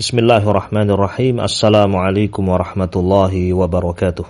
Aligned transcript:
Bismillahirrahmanirrahim. 0.00 1.44
Assalamualaikum 1.44 2.40
warahmatullahi 2.48 3.52
wabarakatuh. 3.52 4.24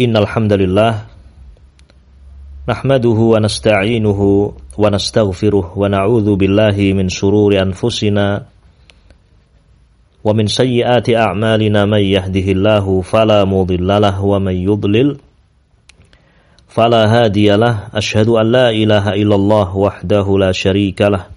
Innal 0.00 0.24
hamdalillah 0.24 1.04
nahmaduhu 2.64 3.36
wa 3.36 3.44
nasta'inuhu 3.44 4.56
wa 4.80 4.88
nastaghfiruh 4.88 5.76
wa 5.76 5.84
na'udzu 5.84 6.32
billahi 6.40 6.96
min 6.96 7.12
shururi 7.12 7.60
anfusina 7.60 8.48
wa 10.24 10.32
min 10.32 10.48
sayyiati 10.48 11.12
a'malina 11.12 11.84
may 11.84 12.08
yahdihillahu 12.08 13.04
fala 13.04 13.44
mudhillalah 13.44 14.16
wa 14.16 14.40
may 14.40 14.64
yudlil 14.64 15.20
fala 16.72 17.04
hadiyalah. 17.04 17.92
Ashhadu 17.92 18.40
an 18.40 18.48
la 18.48 18.72
ilaha 18.72 19.12
illallah 19.12 19.76
wahdahu 19.76 20.40
la 20.40 20.56
syarika 20.56 21.36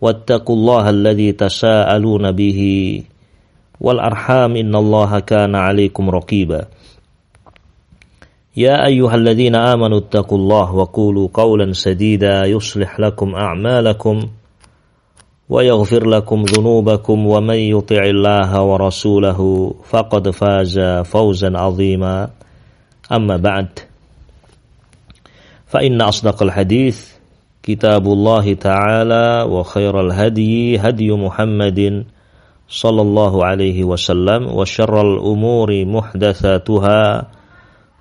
واتقوا 0.00 0.56
الله 0.56 0.90
الذي 0.90 1.32
تساءلون 1.32 2.32
به 2.32 2.60
والأرحام 3.80 4.56
إن 4.56 4.74
الله 4.74 5.20
كان 5.20 5.54
عليكم 5.54 6.10
رقيبا. 6.10 6.64
يا 8.56 8.86
أيها 8.86 9.14
الذين 9.14 9.54
آمنوا 9.54 9.98
اتقوا 9.98 10.38
الله 10.38 10.74
وقولوا 10.74 11.28
قولا 11.34 11.72
سديدا 11.72 12.44
يصلح 12.44 13.00
لكم 13.00 13.34
أعمالكم 13.34 14.20
ويغفر 15.48 16.06
لكم 16.06 16.42
ذنوبكم 16.42 17.26
ومن 17.26 17.58
يطع 17.58 18.02
الله 18.02 18.62
ورسوله 18.62 19.74
فقد 19.84 20.30
فاز 20.30 20.80
فوزا 21.04 21.58
عظيما. 21.58 22.30
أما 23.12 23.36
بعد 23.36 23.68
فإن 25.66 26.00
أصدق 26.00 26.42
الحديث 26.42 27.09
كتاب 27.62 28.04
الله 28.06 28.54
تعالى 28.54 29.26
وخير 29.48 29.94
الهدي 30.00 30.78
هدي 30.78 31.12
محمد 31.12 31.80
صلى 32.68 33.02
الله 33.02 33.32
عليه 33.44 33.84
وسلم 33.84 34.46
وشر 34.48 34.94
الأمور 35.00 35.70
محدثاتها 35.84 37.02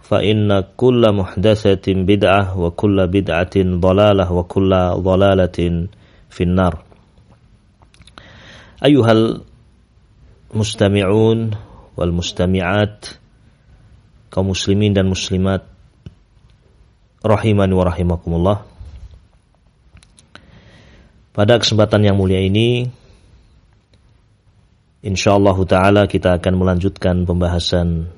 فإن 0.01 0.63
كل 0.77 1.01
محدثة 1.11 1.85
بدعة 1.87 2.59
وكل 2.59 2.97
بدعة 3.07 3.55
ضلالة 3.57 4.25
وكل 4.31 4.71
ضلالة 5.05 5.57
في 6.29 6.41
النار. 6.43 6.73
أيها 8.85 9.13
المستمعون 10.55 11.39
والمستمعات 11.97 13.05
kaum 14.29 14.53
muslimin 14.53 14.93
dan 14.93 15.09
muslimat 15.09 15.65
rahimani 17.25 17.73
wa 17.73 17.81
rahimakumullah 17.89 18.68
Pada 21.39 21.55
kesempatan 21.55 22.03
yang 22.03 22.19
mulia 22.19 22.43
ini 22.43 22.83
insyaallah 25.07 25.55
taala 25.63 26.03
kita 26.03 26.35
akan 26.35 26.53
melanjutkan 26.59 27.23
pembahasan 27.23 28.11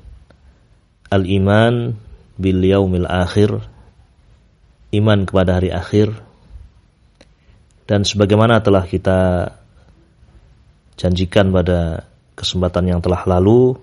al-iman 1.06 1.94
bil 2.42 2.66
yaumil 2.66 3.06
akhir 3.06 3.62
iman 4.98 5.30
kepada 5.30 5.62
hari 5.62 5.70
akhir 5.70 6.18
dan 7.86 8.02
sebagaimana 8.02 8.58
telah 8.66 8.90
kita 8.90 9.54
janjikan 10.98 11.54
pada 11.54 12.10
kesempatan 12.34 12.90
yang 12.90 13.06
telah 13.06 13.22
lalu 13.30 13.78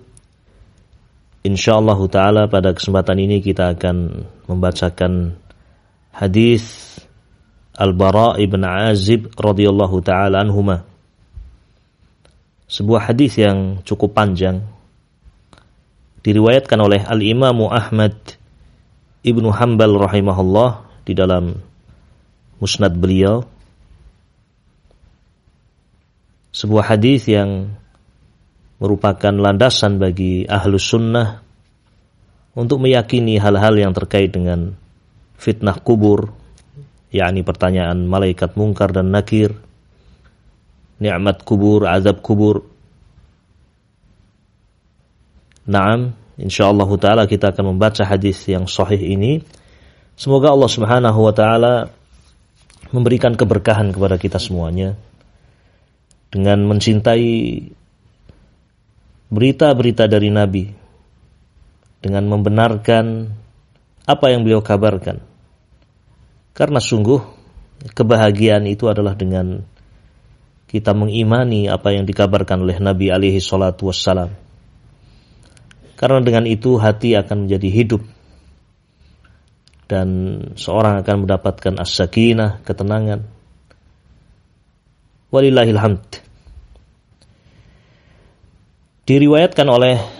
insyaallah 1.47 1.95
taala 2.11 2.51
pada 2.51 2.75
kesempatan 2.75 3.15
ini 3.23 3.39
kita 3.39 3.71
akan 3.71 4.27
membacakan 4.51 5.39
hadis 6.11 6.88
Al-Bara 7.79 8.35
ibn 8.43 8.59
Azib 8.67 9.31
radhiyallahu 9.39 10.03
taala 10.03 10.43
anhuma. 10.43 10.83
Sebuah 12.67 13.07
hadis 13.07 13.39
yang 13.39 13.79
cukup 13.87 14.11
panjang 14.11 14.61
diriwayatkan 16.21 16.75
oleh 16.75 17.01
Al-Imam 17.07 17.71
Ahmad 17.71 18.13
Ibnu 19.23 19.47
Hanbal 19.55 19.95
rahimahullah 19.95 20.83
di 21.07 21.15
dalam 21.15 21.55
musnad 22.59 22.95
beliau. 22.99 23.47
Sebuah 26.51 26.95
hadis 26.95 27.31
yang 27.31 27.71
merupakan 28.79 29.31
landasan 29.31 29.99
bagi 29.99 30.43
ahlus 30.47 30.87
sunnah 30.87 31.43
untuk 32.55 32.79
meyakini 32.83 33.39
hal-hal 33.39 33.75
yang 33.75 33.95
terkait 33.95 34.31
dengan 34.31 34.75
fitnah 35.39 35.79
kubur, 35.79 36.31
yakni 37.09 37.41
pertanyaan 37.41 38.05
malaikat 38.05 38.53
mungkar 38.53 38.93
dan 38.93 39.09
nakir, 39.09 39.57
nikmat 41.01 41.41
kubur, 41.41 41.89
azab 41.89 42.21
kubur. 42.21 42.65
Naam, 45.69 46.17
insyaallah 46.37 46.89
taala 46.97 47.23
kita 47.29 47.53
akan 47.53 47.75
membaca 47.77 48.01
hadis 48.05 48.45
yang 48.49 48.65
sahih 48.65 49.01
ini. 49.01 49.41
Semoga 50.17 50.53
Allah 50.53 50.69
Subhanahu 50.69 51.19
wa 51.21 51.33
taala 51.33 51.73
memberikan 52.89 53.37
keberkahan 53.37 53.93
kepada 53.93 54.17
kita 54.17 54.41
semuanya 54.41 54.97
dengan 56.33 56.65
mencintai 56.65 57.69
berita-berita 59.29 60.09
dari 60.09 60.29
Nabi 60.33 60.65
dengan 62.01 62.25
membenarkan 62.25 63.29
apa 64.09 64.25
yang 64.33 64.41
beliau 64.41 64.65
kabarkan 64.65 65.28
karena 66.59 66.83
sungguh 66.83 67.23
kebahagiaan 67.95 68.67
itu 68.67 68.91
adalah 68.91 69.15
dengan 69.15 69.63
kita 70.67 70.91
mengimani 70.91 71.71
apa 71.71 71.95
yang 71.95 72.03
dikabarkan 72.03 72.67
oleh 72.67 72.75
Nabi 72.83 73.07
alaihi 73.15 73.39
salatu 73.39 73.87
wassalam. 73.87 74.35
Karena 75.95 76.19
dengan 76.19 76.43
itu 76.51 76.75
hati 76.75 77.15
akan 77.15 77.47
menjadi 77.47 77.69
hidup 77.71 78.03
dan 79.87 80.07
seorang 80.59 80.99
akan 80.99 81.23
mendapatkan 81.23 81.79
as-sakinah, 81.79 82.59
ketenangan. 82.67 83.23
Walillahil 85.31 85.79
hamd. 85.79 86.21
Diriwayatkan 89.07 89.65
oleh 89.65 90.18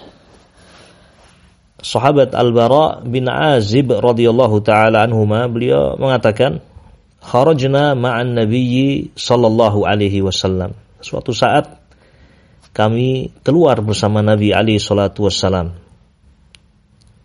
sahabat 1.79 2.35
Al-Bara 2.35 3.03
bin 3.03 3.27
Azib 3.27 3.91
radhiyallahu 3.91 4.61
taala 4.63 5.07
anhuma 5.07 5.47
beliau 5.47 5.95
mengatakan 5.95 6.59
kharajna 7.19 7.95
ma'an 7.95 8.35
nabiyyi 8.35 9.15
sallallahu 9.15 9.83
alaihi 9.87 10.23
wasallam. 10.23 10.75
Suatu 10.99 11.31
saat 11.31 11.79
kami 12.75 13.33
keluar 13.43 13.79
bersama 13.83 14.23
Nabi 14.23 14.55
alaihi 14.55 14.79
salatu 14.79 15.27
wassalam. 15.27 15.75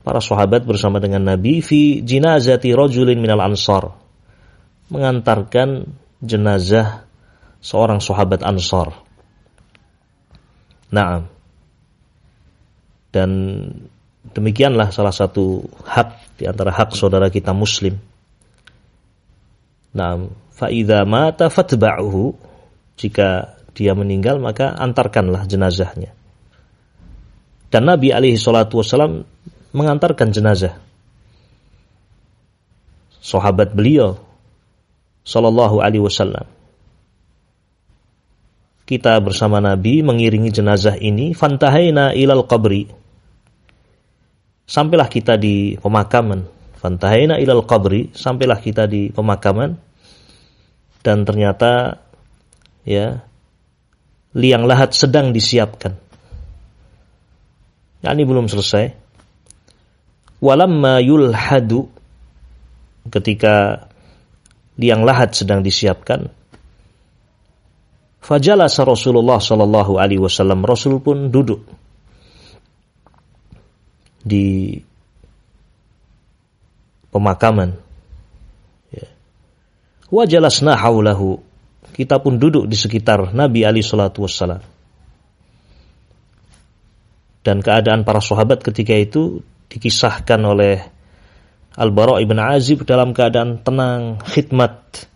Para 0.04 0.20
sahabat 0.20 0.68
bersama 0.68 1.00
dengan 1.00 1.24
Nabi 1.24 1.64
fi 1.64 2.04
jinazati 2.04 2.74
rajulin 2.76 3.16
minal 3.18 3.40
ansar. 3.40 3.96
Mengantarkan 4.92 5.88
jenazah 6.20 7.08
seorang 7.64 8.04
sahabat 8.04 8.44
ansar. 8.44 8.92
Naam. 10.92 11.32
Dan 13.14 13.30
Demikianlah 14.34 14.90
salah 14.90 15.14
satu 15.14 15.62
hak 15.86 16.38
di 16.42 16.44
antara 16.50 16.74
hak 16.74 16.98
saudara 16.98 17.30
kita 17.30 17.54
muslim. 17.54 17.94
Nah, 19.94 20.26
faida 20.50 21.06
mata 21.06 21.46
fatba'uhu 21.46 22.34
jika 22.98 23.54
dia 23.78 23.94
meninggal 23.94 24.42
maka 24.42 24.74
antarkanlah 24.74 25.46
jenazahnya. 25.46 26.10
Dan 27.70 27.86
Nabi 27.86 28.10
alaihi 28.10 28.38
salatu 28.38 28.82
wasallam 28.82 29.22
mengantarkan 29.70 30.34
jenazah. 30.34 30.78
Sahabat 33.22 33.70
beliau 33.70 34.18
sallallahu 35.22 35.78
alaihi 35.78 36.02
wasallam. 36.02 36.46
Kita 38.84 39.16
bersama 39.22 39.62
Nabi 39.62 40.02
mengiringi 40.02 40.50
jenazah 40.50 40.98
ini 40.98 41.32
fantahaina 41.32 42.12
ilal 42.18 42.44
qabri 42.44 43.03
sampailah 44.64 45.08
kita 45.08 45.36
di 45.36 45.76
pemakaman. 45.78 46.44
Fantahaina 46.80 47.40
ilal 47.40 47.64
qabri, 47.64 48.12
sampailah 48.12 48.60
kita 48.60 48.84
di 48.84 49.08
pemakaman. 49.08 49.76
Dan 51.04 51.24
ternyata 51.24 52.00
ya 52.84 53.24
liang 54.36 54.64
lahat 54.64 54.92
sedang 54.96 55.32
disiapkan. 55.32 55.96
Nah, 58.04 58.12
ini 58.12 58.24
belum 58.28 58.48
selesai. 58.48 58.92
Walamma 60.44 61.00
yulhadu 61.00 61.88
ketika 63.08 63.88
liang 64.76 65.04
lahat 65.08 65.32
sedang 65.32 65.64
disiapkan. 65.64 66.28
Fajalasa 68.24 68.84
Rasulullah 68.88 69.40
sallallahu 69.40 70.00
alaihi 70.00 70.20
wasallam 70.20 70.64
Rasul 70.64 71.00
pun 71.00 71.28
duduk 71.28 71.83
di 74.24 74.80
pemakaman. 77.12 77.76
Ya. 78.90 79.06
Wajalasna 80.08 80.74
haulahu. 80.74 81.38
Kita 81.94 82.18
pun 82.18 82.42
duduk 82.42 82.66
di 82.66 82.74
sekitar 82.74 83.30
Nabi 83.30 83.62
Ali 83.62 83.84
Shallallahu 83.84 84.26
Wasallam. 84.26 84.62
Dan 87.44 87.60
keadaan 87.60 88.02
para 88.02 88.18
sahabat 88.18 88.64
ketika 88.64 88.96
itu 88.96 89.44
dikisahkan 89.70 90.40
oleh 90.42 90.80
Al-Bara' 91.76 92.18
ibn 92.24 92.40
Azib 92.40 92.82
dalam 92.88 93.14
keadaan 93.14 93.62
tenang, 93.62 94.18
khidmat 94.26 95.06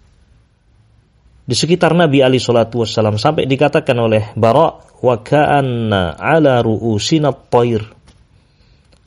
di 1.48 1.56
sekitar 1.56 1.96
Nabi 1.96 2.20
Ali 2.20 2.36
Shallallahu 2.36 2.84
Wasallam 2.84 3.16
sampai 3.16 3.48
dikatakan 3.48 3.96
oleh 3.96 4.36
Bara' 4.36 4.84
wa 5.00 5.16
ala 6.20 6.54
ru'usina 6.60 7.32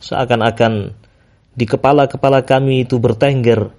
seakan-akan 0.02 0.98
di 1.54 1.66
kepala-kepala 1.70 2.42
kami 2.42 2.84
itu 2.84 2.98
bertengger 2.98 3.70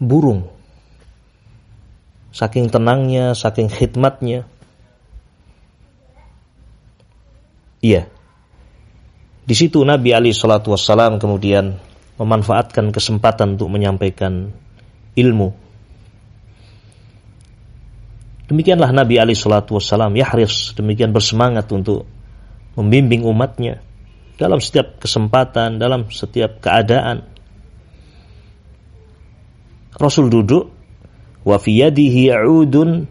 burung. 0.00 0.48
Saking 2.34 2.66
tenangnya, 2.66 3.36
saking 3.36 3.70
khidmatnya. 3.70 4.42
Iya. 7.84 8.10
Di 9.44 9.54
situ 9.54 9.84
Nabi 9.84 10.16
Ali 10.16 10.32
Shallallahu 10.32 10.74
Wasallam 10.74 11.20
kemudian 11.20 11.78
memanfaatkan 12.18 12.90
kesempatan 12.90 13.54
untuk 13.60 13.68
menyampaikan 13.70 14.50
ilmu. 15.14 15.52
Demikianlah 18.50 18.90
Nabi 18.90 19.20
Ali 19.20 19.36
Shallallahu 19.36 19.78
Wasallam 19.78 20.16
yahris 20.16 20.74
demikian 20.74 21.12
bersemangat 21.14 21.70
untuk 21.70 22.08
membimbing 22.74 23.22
umatnya 23.22 23.78
dalam 24.34 24.58
setiap 24.58 24.98
kesempatan, 24.98 25.78
dalam 25.78 26.10
setiap 26.10 26.58
keadaan. 26.58 27.22
Rasul 29.94 30.26
duduk 30.26 30.74
wa 31.46 31.56
fi 31.58 31.86
yadihi 31.86 32.34
'udun 32.34 33.06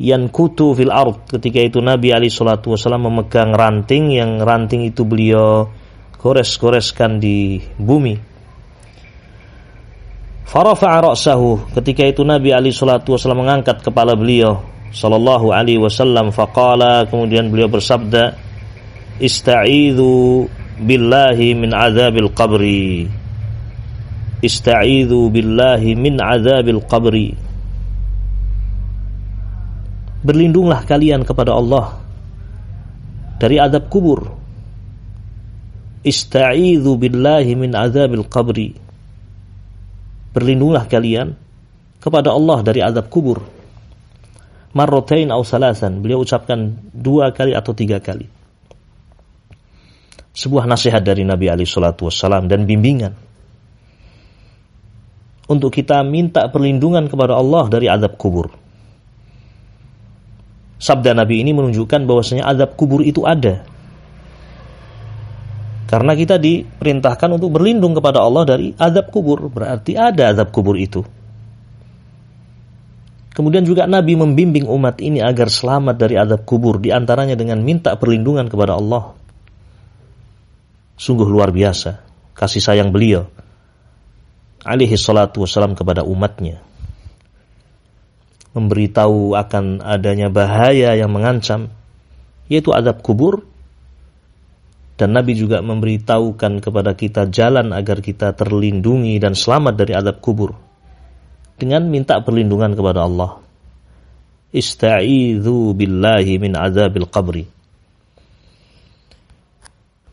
yankutu 0.00 0.72
fil 0.72 0.92
ard. 0.94 1.28
Ketika 1.28 1.60
itu 1.60 1.84
Nabi 1.84 2.16
Ali 2.16 2.32
Shallallahu 2.32 2.72
Wasallam 2.72 3.12
memegang 3.12 3.52
ranting 3.52 4.14
yang 4.16 4.40
ranting 4.40 4.88
itu 4.88 5.04
beliau 5.04 5.68
gores-goreskan 6.18 7.22
di 7.22 7.62
bumi. 7.78 8.28
Farafa'a 10.48 11.12
ra'sahu 11.12 11.76
ketika 11.76 12.08
itu 12.08 12.24
Nabi 12.24 12.56
Ali 12.56 12.72
sallallahu 12.72 13.04
wasallam 13.04 13.44
mengangkat 13.44 13.84
kepala 13.84 14.16
beliau 14.16 14.64
sallallahu 14.96 15.52
alaihi 15.52 15.76
wasallam 15.76 16.32
faqala 16.32 17.04
kemudian 17.04 17.52
beliau 17.52 17.68
bersabda 17.68 18.47
ista'idzu 19.18 20.46
billahi 20.82 21.58
min 21.58 21.70
azabil 21.74 22.30
qabri 22.30 23.10
ista'idzu 24.42 25.30
billahi 25.34 25.98
min 25.98 26.22
azabil 26.22 26.82
qabri 26.86 27.34
berlindunglah 30.22 30.86
kalian 30.86 31.26
kepada 31.26 31.54
Allah 31.54 31.98
dari 33.38 33.58
azab 33.58 33.86
kubur 33.90 34.38
Ista'idhu 36.08 36.94
billahi 36.94 37.58
min 37.58 37.74
azabil 37.74 38.24
qabri. 38.30 38.70
Berlindunglah 40.30 40.86
kalian 40.86 41.34
kepada 41.98 42.30
Allah 42.30 42.62
dari 42.62 42.80
azab 42.80 43.10
kubur. 43.10 43.42
Marrotain 44.72 45.28
au 45.34 45.42
salasan. 45.42 45.98
Beliau 45.98 46.22
ucapkan 46.22 46.78
dua 46.94 47.34
kali 47.34 47.52
atau 47.52 47.74
tiga 47.74 47.98
kali. 47.98 48.37
Sebuah 50.38 50.70
nasihat 50.70 51.02
dari 51.02 51.26
Nabi 51.26 51.50
Ali 51.50 51.66
Shallallahu 51.66 52.06
Wasallam 52.06 52.46
dan 52.46 52.62
bimbingan 52.62 53.10
untuk 55.50 55.74
kita 55.74 56.06
minta 56.06 56.46
perlindungan 56.46 57.10
kepada 57.10 57.34
Allah 57.34 57.66
dari 57.66 57.90
azab 57.90 58.14
kubur. 58.14 58.54
Sabda 60.78 61.10
Nabi 61.10 61.42
ini 61.42 61.50
menunjukkan 61.50 62.06
bahwasanya 62.06 62.46
azab 62.46 62.78
kubur 62.78 63.02
itu 63.02 63.26
ada 63.26 63.66
karena 65.88 66.12
kita 66.12 66.36
diperintahkan 66.36 67.40
untuk 67.40 67.48
berlindung 67.58 67.96
kepada 67.96 68.20
Allah 68.20 68.44
dari 68.44 68.76
azab 68.76 69.10
kubur. 69.10 69.48
Berarti 69.50 69.96
ada 69.96 70.30
azab 70.36 70.52
kubur 70.52 70.78
itu. 70.78 71.00
Kemudian 73.34 73.64
juga 73.64 73.88
Nabi 73.88 74.12
membimbing 74.14 74.68
umat 74.68 75.00
ini 75.00 75.24
agar 75.24 75.48
selamat 75.48 75.96
dari 75.96 76.20
azab 76.20 76.44
kubur. 76.44 76.76
Di 76.76 76.92
antaranya 76.92 77.34
dengan 77.34 77.64
minta 77.64 77.96
perlindungan 77.96 78.52
kepada 78.52 78.76
Allah. 78.76 79.17
Sungguh 80.98 81.30
luar 81.30 81.54
biasa. 81.54 82.02
Kasih 82.34 82.60
sayang 82.60 82.90
beliau. 82.90 83.30
Alaihi 84.66 84.98
salatu 84.98 85.46
wassalam 85.46 85.78
kepada 85.78 86.02
umatnya. 86.02 86.60
Memberitahu 88.52 89.38
akan 89.38 89.80
adanya 89.86 90.26
bahaya 90.28 90.98
yang 90.98 91.14
mengancam. 91.14 91.70
Yaitu 92.50 92.74
azab 92.74 93.00
kubur 93.06 93.46
dan 94.98 95.14
Nabi 95.14 95.38
juga 95.38 95.62
memberitahukan 95.62 96.58
kepada 96.58 96.98
kita 96.98 97.30
jalan 97.30 97.70
agar 97.70 98.02
kita 98.02 98.34
terlindungi 98.34 99.14
dan 99.22 99.38
selamat 99.38 99.78
dari 99.78 99.94
adab 99.94 100.18
kubur. 100.18 100.58
Dengan 101.54 101.86
minta 101.86 102.18
perlindungan 102.18 102.74
kepada 102.74 103.06
Allah. 103.06 103.38
Ista'idhu 104.50 105.70
billahi 105.78 106.42
min 106.42 106.58
azabil 106.58 107.06
qabri. 107.06 107.46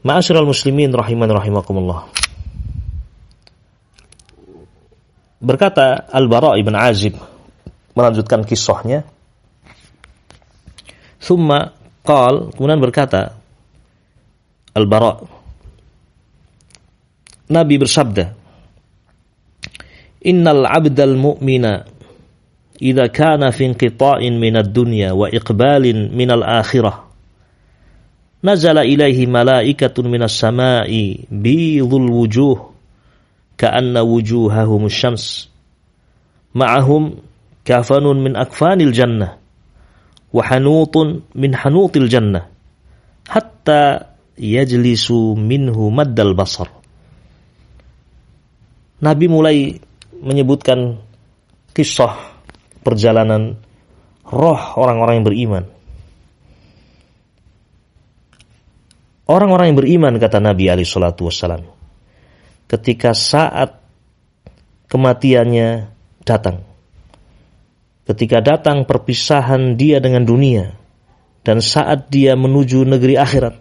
Ma'asyiral 0.06 0.46
muslimin 0.46 0.94
rahiman 0.94 1.26
rahimakumullah. 1.26 2.06
Berkata 5.42 6.06
Al-Bara' 6.14 6.62
ibn 6.62 6.78
Azib 6.78 7.18
melanjutkan 7.98 8.46
kisahnya. 8.46 9.02
Thumma 11.18 11.74
qal, 12.06 12.54
kemudian 12.54 12.78
berkata, 12.78 13.34
Al-Bara 14.78 15.26
Nabi 17.50 17.76
bersabda 17.78 18.36
Innal 20.26 20.66
'abdal 20.66 21.18
mu'mina 21.18 21.86
idza 22.82 23.06
kana 23.14 23.54
fi 23.54 23.70
inqita'in 23.70 24.38
min 24.38 24.58
ad-dunya 24.58 25.14
wa 25.14 25.30
iqbalin 25.30 26.10
min 26.14 26.30
al-akhirah 26.34 27.05
nazala 28.46 28.86
ilaihi 28.86 29.26
malaikatun 29.26 30.06
minas 30.06 30.38
sama'i 30.38 31.26
bidhul 31.34 32.14
wujuh 32.14 32.58
ka'anna 33.58 34.06
wujuhahum 34.06 34.86
syams 34.86 35.50
ma'ahum 36.54 37.26
kafanun 37.66 38.22
min 38.22 38.38
akfanil 38.38 38.94
jannah 38.94 39.42
wa 40.30 40.42
hanutun 40.46 41.26
min 41.34 41.58
hanutil 41.58 42.06
jannah 42.06 42.46
hatta 43.26 44.14
yajlisu 44.38 45.34
minhu 45.34 45.90
maddal 45.90 46.38
basar. 46.38 46.70
Nabi 49.02 49.26
mulai 49.28 49.58
menyebutkan 50.22 51.02
kisah 51.76 52.16
perjalanan 52.84 53.60
roh 54.24 54.62
orang-orang 54.80 55.20
yang 55.20 55.28
beriman. 55.28 55.64
Orang-orang 59.26 59.74
yang 59.74 59.80
beriman 59.82 60.14
kata 60.22 60.38
Nabi 60.38 60.70
Ali 60.70 60.86
Shallallahu 60.86 61.26
Wasallam, 61.26 61.66
ketika 62.70 63.18
saat 63.18 63.82
kematiannya 64.86 65.90
datang, 66.22 66.62
ketika 68.06 68.46
datang 68.46 68.86
perpisahan 68.86 69.82
dia 69.82 69.98
dengan 69.98 70.30
dunia, 70.30 70.78
dan 71.42 71.58
saat 71.58 72.06
dia 72.14 72.38
menuju 72.38 72.86
negeri 72.86 73.18
akhirat, 73.18 73.58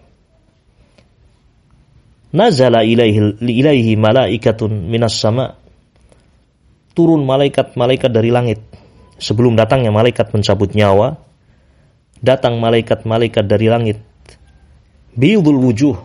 nazala 2.37 2.85
ilaihi, 2.85 3.41
ilaihi 3.41 3.97
malaikatun 3.97 4.69
minas 4.85 5.17
sama. 5.17 5.57
Turun 6.95 7.27
malaikat-malaikat 7.27 8.07
dari 8.13 8.31
langit. 8.31 8.63
Sebelum 9.19 9.59
datangnya 9.59 9.91
malaikat 9.91 10.31
mencabut 10.31 10.79
nyawa. 10.79 11.19
Datang 12.23 12.63
malaikat-malaikat 12.63 13.51
dari 13.51 13.67
langit 13.67 13.99
biudul 15.15 15.59
wujuh 15.59 15.97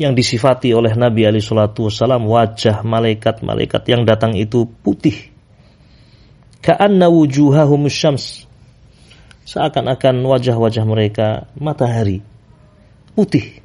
yang 0.00 0.16
disifati 0.16 0.72
oleh 0.72 0.96
Nabi 0.96 1.28
Ali 1.28 1.44
Shallallahu 1.44 1.92
Wasallam 1.92 2.24
wajah 2.24 2.80
malaikat-malaikat 2.86 3.82
yang 3.90 4.08
datang 4.08 4.32
itu 4.32 4.64
putih 4.80 5.28
ka'anna 6.64 7.12
wujuhahum 7.12 7.84
syams 7.92 8.48
seakan-akan 9.44 10.24
wajah-wajah 10.24 10.84
mereka 10.86 11.50
matahari 11.58 12.30
putih. 13.20 13.60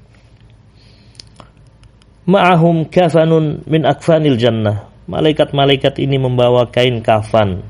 Ma'ahum 2.26 2.90
kafanun 2.90 3.64
min 3.70 3.86
akfanil 3.86 4.36
jannah. 4.36 4.90
Malaikat-malaikat 5.06 6.02
ini 6.02 6.18
membawa 6.18 6.68
kain 6.74 7.06
kafan 7.06 7.62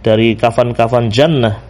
dari 0.00 0.32
kafan-kafan 0.34 1.12
jannah. 1.12 1.60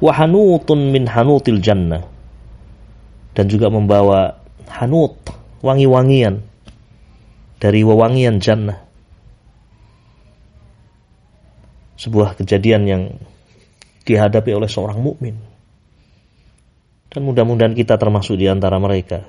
Wahanutun 0.00 0.88
min 0.88 1.04
hanutil 1.04 1.60
jannah. 1.60 2.08
Dan 3.36 3.46
juga 3.46 3.68
membawa 3.68 4.40
hanut, 4.66 5.16
wangi-wangian 5.60 6.40
dari 7.60 7.84
wewangian 7.84 8.40
jannah. 8.40 8.80
Sebuah 12.00 12.40
kejadian 12.40 12.82
yang 12.88 13.02
dihadapi 14.08 14.50
oleh 14.56 14.66
seorang 14.72 14.98
mukmin. 15.04 15.36
Dan 17.12 17.26
mudah-mudahan 17.28 17.76
kita 17.76 18.00
termasuk 18.00 18.40
di 18.40 18.48
antara 18.48 18.80
mereka. 18.80 19.28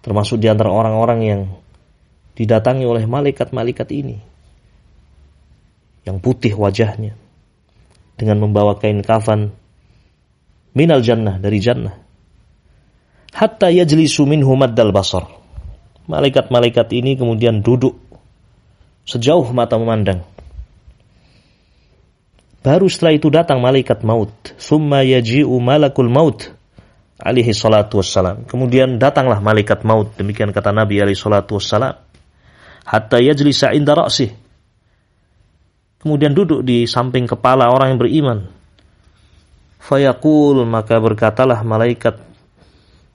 Termasuk 0.00 0.40
di 0.40 0.48
antara 0.48 0.72
orang-orang 0.72 1.20
yang 1.26 1.40
didatangi 2.38 2.88
oleh 2.88 3.04
malaikat-malaikat 3.04 3.88
ini. 3.92 4.16
Yang 6.06 6.16
putih 6.22 6.54
wajahnya. 6.54 7.25
Dengan 8.16 8.40
membawa 8.40 8.80
kain 8.80 9.04
kafan 9.04 9.52
minal 10.72 11.04
jannah 11.04 11.36
dari 11.36 11.60
jannah. 11.60 11.92
Hatta 13.36 13.68
yajlisu 13.68 14.24
minhu 14.24 14.56
maddal 14.56 14.90
basar. 14.90 15.28
Malaikat-malaikat 16.08 16.96
ini 16.96 17.20
kemudian 17.20 17.60
duduk 17.60 17.98
sejauh 19.04 19.46
mata 19.52 19.76
memandang 19.76 20.24
Baru 22.66 22.90
setelah 22.90 23.14
itu 23.14 23.30
datang 23.30 23.62
malaikat 23.62 24.02
maut. 24.02 24.34
Summa 24.58 25.06
yaji'u 25.06 25.54
malakul 25.62 26.10
maut. 26.10 26.50
Alihi 27.14 27.54
salatu 27.54 28.02
wassalam. 28.02 28.42
Kemudian 28.42 28.98
datanglah 28.98 29.38
malaikat 29.38 29.86
maut. 29.86 30.10
Demikian 30.18 30.50
kata 30.50 30.74
Nabi 30.74 30.98
alaihi 30.98 31.14
salatu 31.14 31.62
wassalam. 31.62 31.94
Hatta 32.82 33.22
yajlisa 33.22 33.70
inda 33.70 33.94
ra'sih. 33.94 34.34
Kemudian 36.06 36.38
duduk 36.38 36.62
di 36.62 36.86
samping 36.86 37.26
kepala 37.26 37.66
orang 37.66 37.98
yang 37.98 38.00
beriman. 38.00 38.38
Fayaqul 39.82 40.62
maka 40.62 41.02
berkatalah 41.02 41.66
malaikat 41.66 42.22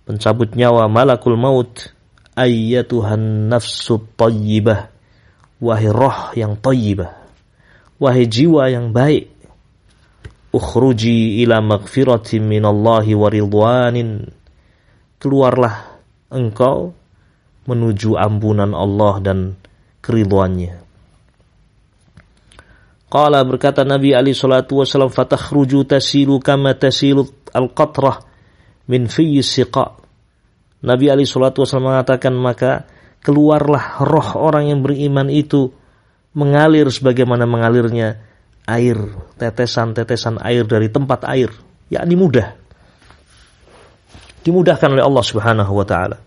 pencabut 0.04 0.52
nyawa 0.60 0.92
malakul 0.92 1.40
maut 1.40 1.96
ayyatuhan 2.36 3.48
nafsu 3.48 4.04
tayyibah. 4.20 4.92
Wahai 5.64 5.88
roh 5.88 6.36
yang 6.36 6.60
tayyibah 6.60 7.22
wahai 8.02 8.26
jiwa 8.26 8.66
yang 8.74 8.90
baik 8.90 9.30
ukhruji 10.50 11.46
ila 11.46 11.62
magfiratin 11.62 12.50
minallahi 12.50 13.14
wa 13.14 13.30
ridwanin. 13.30 14.34
Keluarlah 15.22 16.02
engkau 16.34 16.98
menuju 17.70 18.18
ampunan 18.18 18.74
Allah 18.74 19.22
dan 19.22 19.40
keridhaannya 20.02 20.81
Qala 23.12 23.44
berkata 23.44 23.84
Nabi 23.84 24.16
Ali 24.16 24.32
salatu 24.32 24.80
wasallam 24.80 25.12
fatakhruju 25.12 25.84
tasilu 25.84 26.40
kama 26.40 26.80
tasilu 26.80 27.28
al-qatrah 27.52 28.24
min 28.88 29.12
fi 29.12 29.44
siqa 29.44 30.00
Nabi 30.82 31.12
Ali 31.12 31.28
salatu 31.28 31.62
wasallam 31.62 31.92
mengatakan 31.92 32.32
maka 32.34 32.88
keluarlah 33.20 34.02
roh 34.02 34.30
orang 34.40 34.72
yang 34.72 34.80
beriman 34.80 35.28
itu 35.28 35.70
mengalir 36.34 36.88
sebagaimana 36.90 37.46
mengalirnya 37.46 38.24
air, 38.66 38.98
tetesan-tetesan 39.38 40.42
air 40.42 40.64
dari 40.66 40.90
tempat 40.90 41.28
air, 41.28 41.52
yakni 41.92 42.16
mudah. 42.18 42.58
Dimudahkan 44.42 44.90
oleh 44.98 45.06
Allah 45.06 45.26
Subhanahu 45.26 45.72
wa 45.76 45.86
taala. 45.86 46.18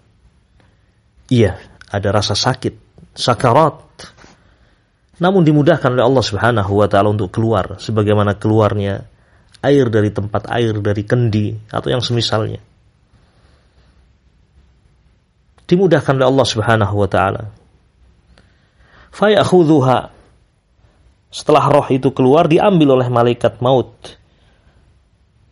Iya, 1.27 1.59
ada 1.91 2.09
rasa 2.15 2.39
sakit, 2.39 2.75
sakarat. 3.17 3.83
Namun 5.15 5.47
dimudahkan 5.47 5.95
oleh 5.95 6.03
Allah 6.03 6.25
Subhanahu 6.25 6.73
wa 6.75 6.87
taala 6.91 7.15
untuk 7.15 7.31
keluar 7.31 7.79
sebagaimana 7.79 8.35
keluarnya 8.35 9.07
air 9.63 9.87
dari 9.87 10.11
tempat 10.11 10.51
air 10.51 10.75
dari 10.83 11.03
kendi 11.07 11.55
atau 11.71 11.89
yang 11.89 12.03
semisalnya. 12.03 12.59
Dimudahkan 15.65 16.19
oleh 16.19 16.29
Allah 16.29 16.47
Subhanahu 16.47 16.95
wa 16.99 17.09
taala. 17.09 17.43
Fayakhudhuha 19.15 20.11
setelah 21.35 21.65
roh 21.67 21.87
itu 21.91 22.11
keluar 22.11 22.51
diambil 22.51 22.99
oleh 22.99 23.09
malaikat 23.11 23.59
maut. 23.59 23.91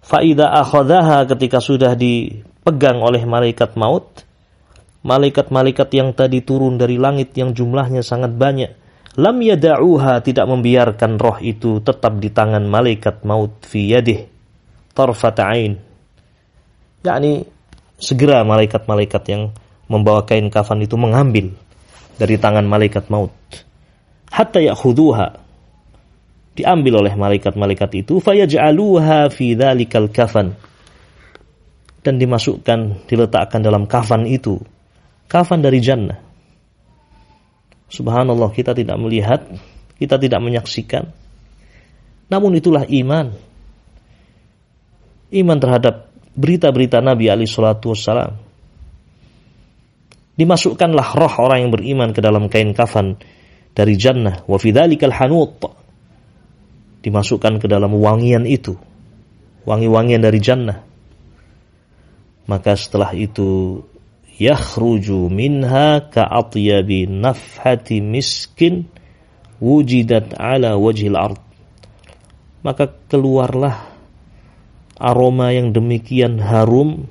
Faida 0.03 0.51
akhadaha 0.59 1.27
ketika 1.31 1.63
sudah 1.63 1.95
dipegang 1.95 2.99
oleh 2.99 3.23
malaikat 3.23 3.79
maut, 3.79 4.27
malaikat-malaikat 5.07 5.89
yang 5.95 6.11
tadi 6.15 6.43
turun 6.43 6.79
dari 6.79 6.99
langit 6.99 7.35
yang 7.39 7.55
jumlahnya 7.55 8.03
sangat 8.03 8.35
banyak, 8.35 8.82
lam 9.19 9.37
yada'uha 9.45 10.25
tidak 10.25 10.49
membiarkan 10.49 11.21
roh 11.21 11.37
itu 11.43 11.85
tetap 11.85 12.17
di 12.17 12.33
tangan 12.33 12.65
malaikat 12.65 13.29
maut 13.29 13.53
fi 13.65 13.93
yadih 13.93 14.25
tarfata'ain. 14.97 15.77
yakni 17.03 17.45
segera 18.01 18.47
malaikat-malaikat 18.47 19.23
yang 19.29 19.43
membawa 19.91 20.25
kain 20.25 20.49
kafan 20.49 20.81
itu 20.81 20.97
mengambil 20.97 21.53
dari 22.17 22.41
tangan 22.41 22.65
malaikat 22.65 23.13
maut. 23.13 23.33
Hatta 24.33 24.65
ya'khuduha 24.65 25.29
diambil 26.57 27.05
oleh 27.05 27.13
malaikat-malaikat 27.13 28.05
itu 28.05 28.21
fayaj'aluha 28.21 29.29
fi 29.29 29.53
dzalikal 29.53 30.09
kafan. 30.09 30.57
Dan 32.03 32.19
dimasukkan 32.19 33.07
diletakkan 33.07 33.63
dalam 33.63 33.87
kafan 33.87 34.27
itu 34.27 34.59
kafan 35.31 35.63
dari 35.63 35.79
jannah 35.79 36.32
subhanallah 37.93 38.49
kita 38.57 38.73
tidak 38.73 38.97
melihat 38.97 39.45
kita 40.01 40.17
tidak 40.17 40.41
menyaksikan. 40.41 41.13
Namun 42.33 42.57
itulah 42.57 42.89
iman. 42.89 43.31
Iman 45.33 45.59
terhadap 45.61 46.09
berita-berita 46.33 47.05
Nabi 47.05 47.29
Ali 47.29 47.45
Shallallahu 47.45 47.93
Wasallam 47.93 48.33
dimasukkanlah 50.33 51.09
roh 51.13 51.35
orang 51.45 51.69
yang 51.69 51.73
beriman 51.73 52.11
ke 52.17 52.21
dalam 52.25 52.49
kain 52.49 52.73
kafan 52.73 53.21
dari 53.77 53.95
jannah. 53.97 54.45
Wa 54.49 54.57
fi 54.57 54.73
dzalikal 54.73 55.13
hanut. 55.13 55.61
Dimasukkan 57.03 57.59
ke 57.59 57.67
dalam 57.67 57.95
wangian 57.99 58.47
itu. 58.47 58.79
Wangi-wangian 59.67 60.23
dari 60.23 60.39
jannah. 60.43 60.79
Maka 62.47 62.75
setelah 62.75 63.15
itu 63.15 63.79
yakhruju 64.43 65.31
minha 65.31 66.03
ka'atyabi 66.11 67.07
nafhati 67.07 68.03
miskin 68.03 68.91
wujidat 69.63 70.35
ala 70.35 70.75
wajhil 70.75 71.15
ard 71.15 71.39
maka 72.67 72.91
keluarlah 73.07 73.87
aroma 74.99 75.55
yang 75.55 75.71
demikian 75.71 76.43
harum 76.43 77.07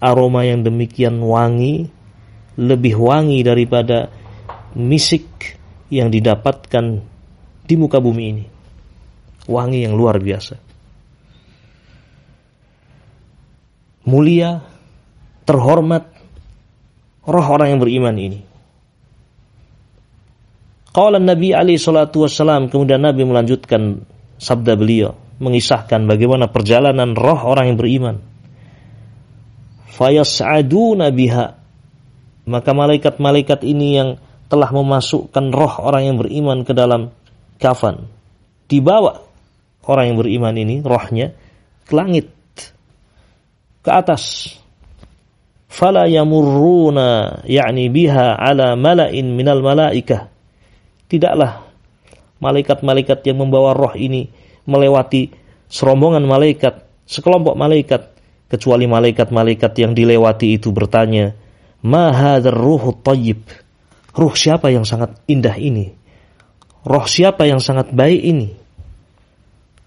aroma 0.00 0.44
yang 0.44 0.60
demikian 0.60 1.24
wangi 1.24 1.88
lebih 2.60 3.00
wangi 3.00 3.40
daripada 3.40 4.12
misik 4.76 5.56
yang 5.88 6.12
didapatkan 6.12 7.00
di 7.64 7.74
muka 7.80 7.96
bumi 7.96 8.24
ini 8.28 8.44
wangi 9.50 9.82
yang 9.82 9.98
luar 9.98 10.22
biasa. 10.22 10.54
Mulia, 14.06 14.62
terhormat 15.50 16.06
roh 17.26 17.46
orang 17.50 17.74
yang 17.74 17.80
beriman 17.82 18.14
ini. 18.14 18.40
Qala 20.94 21.18
Nabi 21.18 21.50
Ali 21.50 21.74
salatu 21.74 22.22
wassalam 22.22 22.70
kemudian 22.70 23.02
Nabi 23.02 23.26
melanjutkan 23.26 24.06
sabda 24.38 24.78
beliau 24.78 25.18
mengisahkan 25.42 26.06
bagaimana 26.06 26.46
perjalanan 26.46 27.18
roh 27.18 27.42
orang 27.42 27.74
yang 27.74 27.78
beriman. 27.82 28.16
Fayas'aduna 29.90 31.10
biha 31.10 31.58
maka 32.46 32.70
malaikat-malaikat 32.70 33.66
ini 33.66 33.88
yang 33.98 34.08
telah 34.46 34.70
memasukkan 34.70 35.50
roh 35.50 35.74
orang 35.82 36.14
yang 36.14 36.16
beriman 36.18 36.62
ke 36.62 36.74
dalam 36.74 37.10
kafan 37.58 38.06
dibawa 38.66 39.22
orang 39.86 40.14
yang 40.14 40.18
beriman 40.18 40.54
ini 40.58 40.82
rohnya 40.82 41.30
ke 41.86 41.92
langit 41.94 42.30
ke 43.86 43.90
atas 43.90 44.54
fala 45.70 46.10
yamurruna 46.10 47.40
yakni 47.46 47.86
biha 47.86 48.34
ala 48.34 48.74
mala'in 48.74 49.30
minal 49.38 49.62
malaikah 49.62 50.26
tidaklah 51.06 51.62
malaikat-malaikat 52.42 53.22
yang 53.30 53.38
membawa 53.46 53.70
roh 53.70 53.94
ini 53.94 54.26
melewati 54.66 55.30
serombongan 55.70 56.26
malaikat 56.26 56.82
sekelompok 57.06 57.54
malaikat 57.54 58.10
kecuali 58.50 58.90
malaikat-malaikat 58.90 59.72
yang 59.78 59.94
dilewati 59.94 60.58
itu 60.58 60.74
bertanya 60.74 61.38
ma 61.86 62.10
hadzal 62.10 62.50
ruhut 62.50 63.06
thayyib 63.06 63.46
ruh 64.18 64.34
siapa 64.34 64.74
yang 64.74 64.82
sangat 64.82 65.14
indah 65.30 65.54
ini 65.54 66.00
roh 66.84 67.06
siapa 67.06 67.44
yang 67.44 67.60
sangat 67.60 67.92
baik 67.92 68.20
ini? 68.20 68.48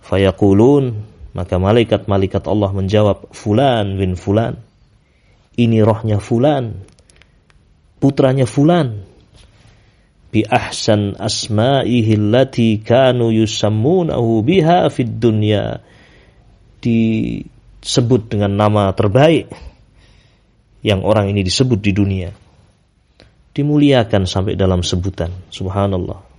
Fayaqulun, 0.03 0.83
maka 1.31 1.55
malaikat-malaikat 1.57 2.43
Allah 2.45 2.71
menjawab, 2.75 3.31
Fulan 3.31 3.95
bin 3.95 4.19
Fulan. 4.19 4.59
Ini 5.53 5.85
rohnya 5.85 6.17
Fulan, 6.17 6.81
putranya 8.01 8.49
Fulan. 8.49 9.05
Bi 10.33 10.41
ahsan 10.41 11.13
asma'ihi 11.13 12.17
allati 12.17 12.81
kanu 12.81 13.29
yusammunahu 13.29 14.41
biha 14.41 14.89
fid 14.89 15.21
dunya. 15.21 15.77
Disebut 16.81 18.33
dengan 18.33 18.57
nama 18.57 18.89
terbaik 18.97 19.53
yang 20.81 21.05
orang 21.05 21.29
ini 21.29 21.45
disebut 21.45 21.77
di 21.77 21.93
dunia. 21.93 22.33
Dimuliakan 23.53 24.25
sampai 24.25 24.57
dalam 24.57 24.81
sebutan. 24.81 25.29
Subhanallah 25.53 26.33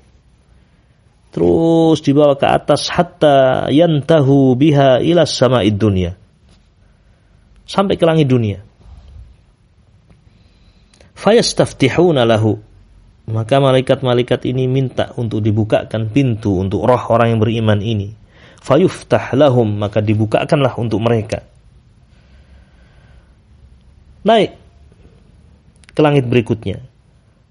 terus 1.34 1.98
dibawa 2.06 2.38
ke 2.38 2.46
atas 2.46 2.86
hatta 2.94 3.66
yantahu 3.66 4.54
biha 4.54 5.02
ila 5.02 5.26
sama 5.26 5.66
dunia 5.66 6.14
sampai 7.66 7.98
ke 7.98 8.06
langit 8.06 8.30
dunia 8.30 8.62
fayastaftihuna 11.24 12.28
lahu. 12.28 12.60
Maka 13.24 13.56
malaikat-malaikat 13.56 14.44
ini 14.44 14.68
minta 14.68 15.16
untuk 15.16 15.40
dibukakan 15.40 16.12
pintu 16.12 16.60
untuk 16.60 16.84
roh 16.84 17.00
orang 17.08 17.32
yang 17.32 17.40
beriman 17.40 17.80
ini. 17.80 18.12
Fayuftah 18.60 19.32
lahum 19.32 19.80
maka 19.80 20.04
dibukakanlah 20.04 20.76
untuk 20.76 21.00
mereka. 21.00 21.40
Naik 24.28 24.52
ke 25.96 26.00
langit 26.04 26.28
berikutnya. 26.28 26.84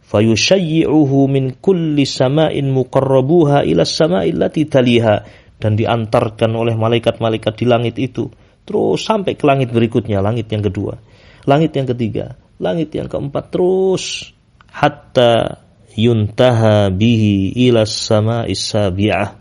Fayushayyi'uhu 0.05 1.25
min 1.25 1.57
kulli 1.57 2.05
sama'in 2.05 2.69
muqarrabuha 2.69 3.65
ila 3.65 3.81
sama'il 3.81 4.37
lati 4.37 4.69
taliha. 4.69 5.25
Dan 5.57 5.73
diantarkan 5.73 6.53
oleh 6.53 6.77
malaikat-malaikat 6.77 7.53
di 7.57 7.65
langit 7.65 7.95
itu. 7.97 8.29
Terus 8.61 9.01
sampai 9.01 9.33
ke 9.33 9.41
langit 9.41 9.73
berikutnya 9.73 10.21
langit 10.21 10.53
yang 10.53 10.61
kedua. 10.61 11.01
Langit 11.49 11.73
yang 11.73 11.89
ketiga 11.89 12.42
langit 12.63 12.95
yang 12.95 13.11
keempat 13.11 13.51
terus 13.51 14.31
hatta 14.71 15.59
yuntaha 15.99 16.87
bihi 16.87 17.51
ila 17.67 17.83
sama'is 17.83 18.63
sabi'ah 18.63 19.35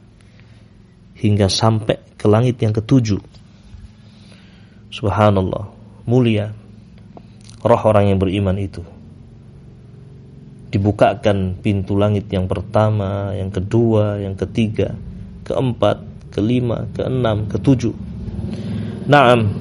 hingga 1.22 1.46
sampai 1.46 2.18
ke 2.18 2.26
langit 2.26 2.58
yang 2.58 2.74
ketujuh 2.74 3.22
subhanallah 4.90 5.70
mulia 6.04 6.50
roh 7.62 7.82
orang 7.86 8.10
yang 8.10 8.18
beriman 8.18 8.58
itu 8.58 8.82
dibukakan 10.72 11.60
pintu 11.60 12.00
langit 12.00 12.32
yang 12.32 12.48
pertama, 12.48 13.36
yang 13.36 13.52
kedua, 13.52 14.16
yang 14.24 14.32
ketiga, 14.32 14.96
keempat, 15.44 16.00
kelima, 16.32 16.88
keenam, 16.96 17.44
ketujuh. 17.44 17.92
Naam. 19.04 19.52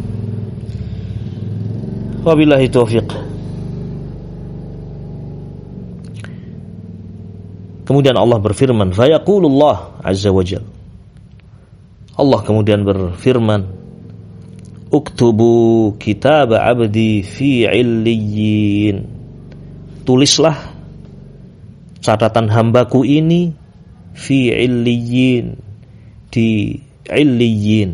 Wabillahi 2.24 2.72
taufiq. 2.72 3.31
Kemudian 7.92 8.16
Allah 8.16 8.40
berfirman, 8.40 8.96
"Fayaqulullah 8.96 10.00
azza 10.00 10.32
wajal." 10.32 10.64
Allah 12.16 12.40
kemudian 12.40 12.88
berfirman, 12.88 13.68
"Uktubu 14.88 15.92
kitab 16.00 16.56
'abdi 16.56 17.20
fi 17.20 17.68
'illiyyin." 17.68 19.12
Tulislah 20.08 20.56
catatan 22.00 22.48
hambaku 22.48 23.04
ini 23.04 23.52
fi 24.16 24.56
illiyin 24.56 25.60
di 26.32 26.80
illiyin 27.12 27.92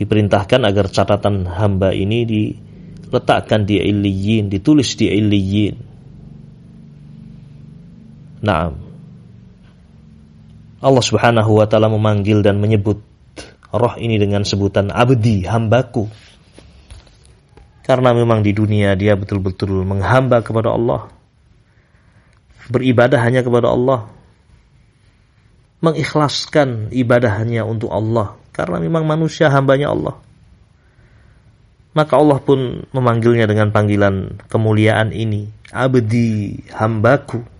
diperintahkan 0.00 0.60
agar 0.64 0.88
catatan 0.88 1.44
hamba 1.44 1.92
ini 1.92 2.24
diletakkan 2.24 3.68
di 3.68 3.76
illiyin 3.76 4.48
ditulis 4.48 4.96
di 4.96 5.12
illiyin 5.12 5.93
Naam 8.44 8.76
Allah 10.84 11.00
Subhanahu 11.00 11.64
wa 11.64 11.64
taala 11.64 11.88
memanggil 11.88 12.44
dan 12.44 12.60
menyebut 12.60 13.00
roh 13.72 13.94
ini 13.96 14.20
dengan 14.20 14.44
sebutan 14.44 14.92
abdi 14.92 15.48
hambaku 15.48 16.12
karena 17.84 18.16
memang 18.16 18.40
di 18.40 18.56
dunia 18.56 18.96
dia 18.96 19.12
betul-betul 19.12 19.84
menghamba 19.84 20.40
kepada 20.40 20.72
Allah. 20.72 21.12
Beribadah 22.72 23.20
hanya 23.20 23.44
kepada 23.44 23.68
Allah. 23.68 24.08
Mengikhlaskan 25.84 26.88
ibadahnya 26.96 27.68
untuk 27.68 27.92
Allah. 27.92 28.40
Karena 28.56 28.80
memang 28.80 29.04
manusia 29.04 29.52
hambanya 29.52 29.92
Allah. 29.92 30.16
Maka 31.92 32.16
Allah 32.16 32.40
pun 32.40 32.88
memanggilnya 32.88 33.44
dengan 33.44 33.68
panggilan 33.68 34.40
kemuliaan 34.48 35.12
ini. 35.12 35.52
Abdi 35.68 36.64
hambaku. 36.72 37.53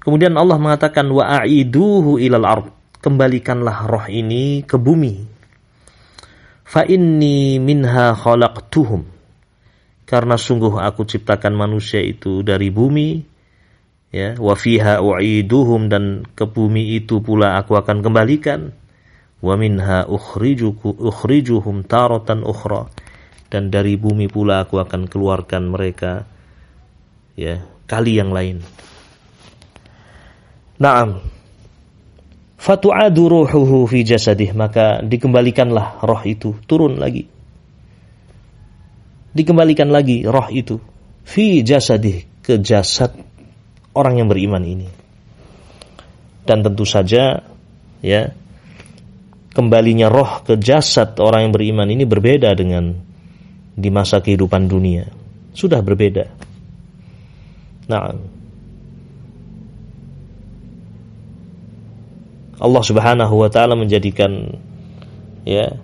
Kemudian 0.00 0.32
Allah 0.40 0.56
mengatakan 0.56 1.04
wa'iduhu 1.12 2.16
ilal 2.16 2.48
ard. 2.48 2.66
Kembalikanlah 3.00 3.88
roh 3.88 4.06
ini 4.08 4.64
ke 4.64 4.76
bumi. 4.80 5.24
Fa 6.64 6.84
inni 6.88 7.60
minha 7.60 8.16
khalaqtuhum. 8.16 9.04
Karena 10.08 10.36
sungguh 10.40 10.80
aku 10.80 11.06
ciptakan 11.06 11.54
manusia 11.54 12.02
itu 12.02 12.42
dari 12.42 12.68
bumi 12.72 13.22
ya 14.10 14.34
wa 14.42 14.58
fiha 14.58 14.98
u'iduhum 14.98 15.86
dan 15.86 16.26
ke 16.34 16.50
bumi 16.50 16.98
itu 16.98 17.20
pula 17.20 17.60
aku 17.60 17.76
akan 17.76 18.00
kembalikan. 18.00 18.72
Wa 19.40 19.56
minha 19.56 20.04
ukhrijuku 20.04 20.96
ukhrijuhum 20.96 21.84
taratan 21.84 22.44
ukhra. 22.44 22.88
Dan 23.52 23.68
dari 23.68 23.96
bumi 24.00 24.28
pula 24.28 24.64
aku 24.64 24.80
akan 24.80 25.08
keluarkan 25.08 25.72
mereka 25.72 26.24
ya 27.36 27.64
kali 27.88 28.20
yang 28.20 28.30
lain 28.30 28.60
Naam. 30.80 31.20
Fatu'adu 32.56 33.28
ruhuhu 33.28 33.84
fi 33.84 34.00
jasadih. 34.00 34.56
Maka 34.56 35.04
dikembalikanlah 35.04 36.00
roh 36.00 36.22
itu. 36.24 36.56
Turun 36.64 36.96
lagi. 36.96 37.28
Dikembalikan 39.36 39.92
lagi 39.92 40.24
roh 40.24 40.48
itu. 40.48 40.80
Fi 41.28 41.60
jasadih. 41.60 42.40
Ke 42.40 42.56
jasad 42.56 43.12
orang 43.92 44.24
yang 44.24 44.28
beriman 44.32 44.64
ini. 44.64 44.88
Dan 46.48 46.64
tentu 46.64 46.88
saja 46.88 47.44
ya 48.00 48.22
kembalinya 49.52 50.08
roh 50.08 50.40
ke 50.40 50.56
jasad 50.56 51.20
orang 51.20 51.46
yang 51.46 51.52
beriman 51.52 51.88
ini 51.92 52.08
berbeda 52.08 52.56
dengan 52.56 52.96
di 53.76 53.88
masa 53.92 54.24
kehidupan 54.24 54.66
dunia. 54.66 55.04
Sudah 55.52 55.84
berbeda. 55.84 56.24
Nah 57.92 58.29
Allah 62.60 62.82
Subhanahu 62.84 63.34
wa 63.40 63.48
taala 63.48 63.72
menjadikan 63.72 64.52
ya 65.48 65.80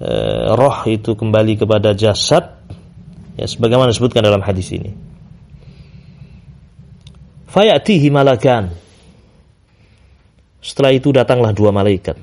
e, 0.00 0.12
roh 0.56 0.78
itu 0.88 1.12
kembali 1.12 1.60
kepada 1.60 1.92
jasad 1.92 2.56
ya 3.36 3.44
sebagaimana 3.44 3.92
disebutkan 3.92 4.24
dalam 4.24 4.40
hadis 4.40 4.72
ini. 4.72 4.96
Fayatihi 7.52 8.08
malakan. 8.08 8.72
Setelah 10.64 10.90
itu 10.96 11.14
datanglah 11.14 11.52
dua 11.52 11.70
malaikat 11.70 12.16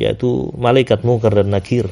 yaitu 0.00 0.48
malaikat 0.56 1.04
Munkar 1.04 1.36
dan 1.36 1.52
Nakir. 1.52 1.88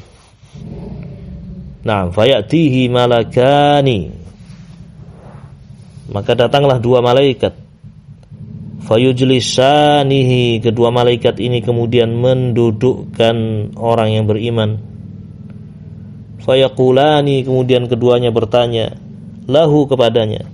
Nah, 1.85 2.09
fayatihi 2.09 2.89
malakani. 2.89 4.09
Maka 6.09 6.33
datanglah 6.33 6.81
dua 6.81 7.05
malaikat 7.05 7.68
fayujlisanihi 8.83 10.63
kedua 10.63 10.91
malaikat 10.91 11.39
ini 11.39 11.59
kemudian 11.59 12.15
mendudukkan 12.15 13.37
orang 13.75 14.09
yang 14.15 14.25
beriman. 14.27 14.79
Fayaqulani 16.39 17.43
kemudian 17.43 17.85
keduanya 17.91 18.31
bertanya 18.31 18.95
lahu 19.45 19.85
kepadanya 19.85 20.47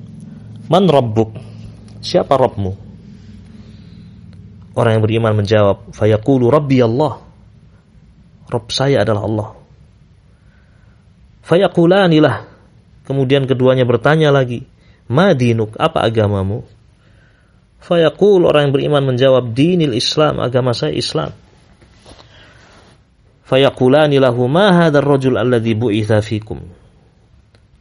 man 0.67 0.89
rabbuk? 0.89 1.35
Siapa 2.05 2.37
Rabbmu? 2.37 2.71
Orang 4.75 4.91
yang 4.99 5.03
beriman 5.05 5.33
menjawab 5.33 5.89
fayaqulu 5.95 6.51
rabbi 6.51 6.83
Allah. 6.83 7.23
Rabb 8.45 8.67
saya 8.69 9.01
adalah 9.01 9.23
Allah. 9.25 9.49
Fayaqulani 11.45 12.19
lah 12.21 12.45
kemudian 13.05 13.45
keduanya 13.45 13.85
bertanya 13.85 14.33
lagi 14.33 14.65
madinuk 15.05 15.77
apa 15.77 16.01
agamamu 16.01 16.65
Fayaqul 17.81 18.45
orang 18.45 18.69
yang 18.69 18.73
beriman 18.73 19.03
menjawab 19.15 19.51
dinil 19.51 19.93
Islam, 19.93 20.41
agama 20.41 20.75
saya 20.75 20.93
Islam. 20.93 21.33
Fayaqulani 23.45 24.17
lahu 24.17 24.49
ma 24.49 24.73
hadzal 24.73 25.05
rajul 25.05 25.37
alladhi 25.37 25.77
bu'itha 25.77 26.21
fikum. 26.25 26.65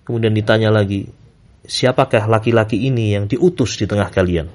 Kemudian 0.05 0.37
ditanya 0.37 0.69
lagi, 0.69 1.09
siapakah 1.65 2.29
laki-laki 2.29 2.85
ini 2.85 3.17
yang 3.17 3.25
diutus 3.25 3.81
di 3.81 3.89
tengah 3.89 4.13
kalian? 4.13 4.53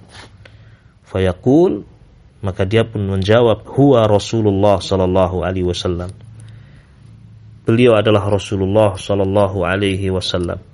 Fayaqul 1.09 1.81
maka 2.39 2.63
dia 2.63 2.87
pun 2.87 3.03
menjawab, 3.03 3.67
huwa 3.67 4.07
Rasulullah 4.07 4.79
sallallahu 4.79 5.43
alaihi 5.43 5.67
wasallam. 5.67 6.07
Beliau 7.67 7.99
adalah 7.99 8.31
Rasulullah 8.31 8.95
sallallahu 8.95 9.67
alaihi 9.67 10.07
wasallam. 10.07 10.68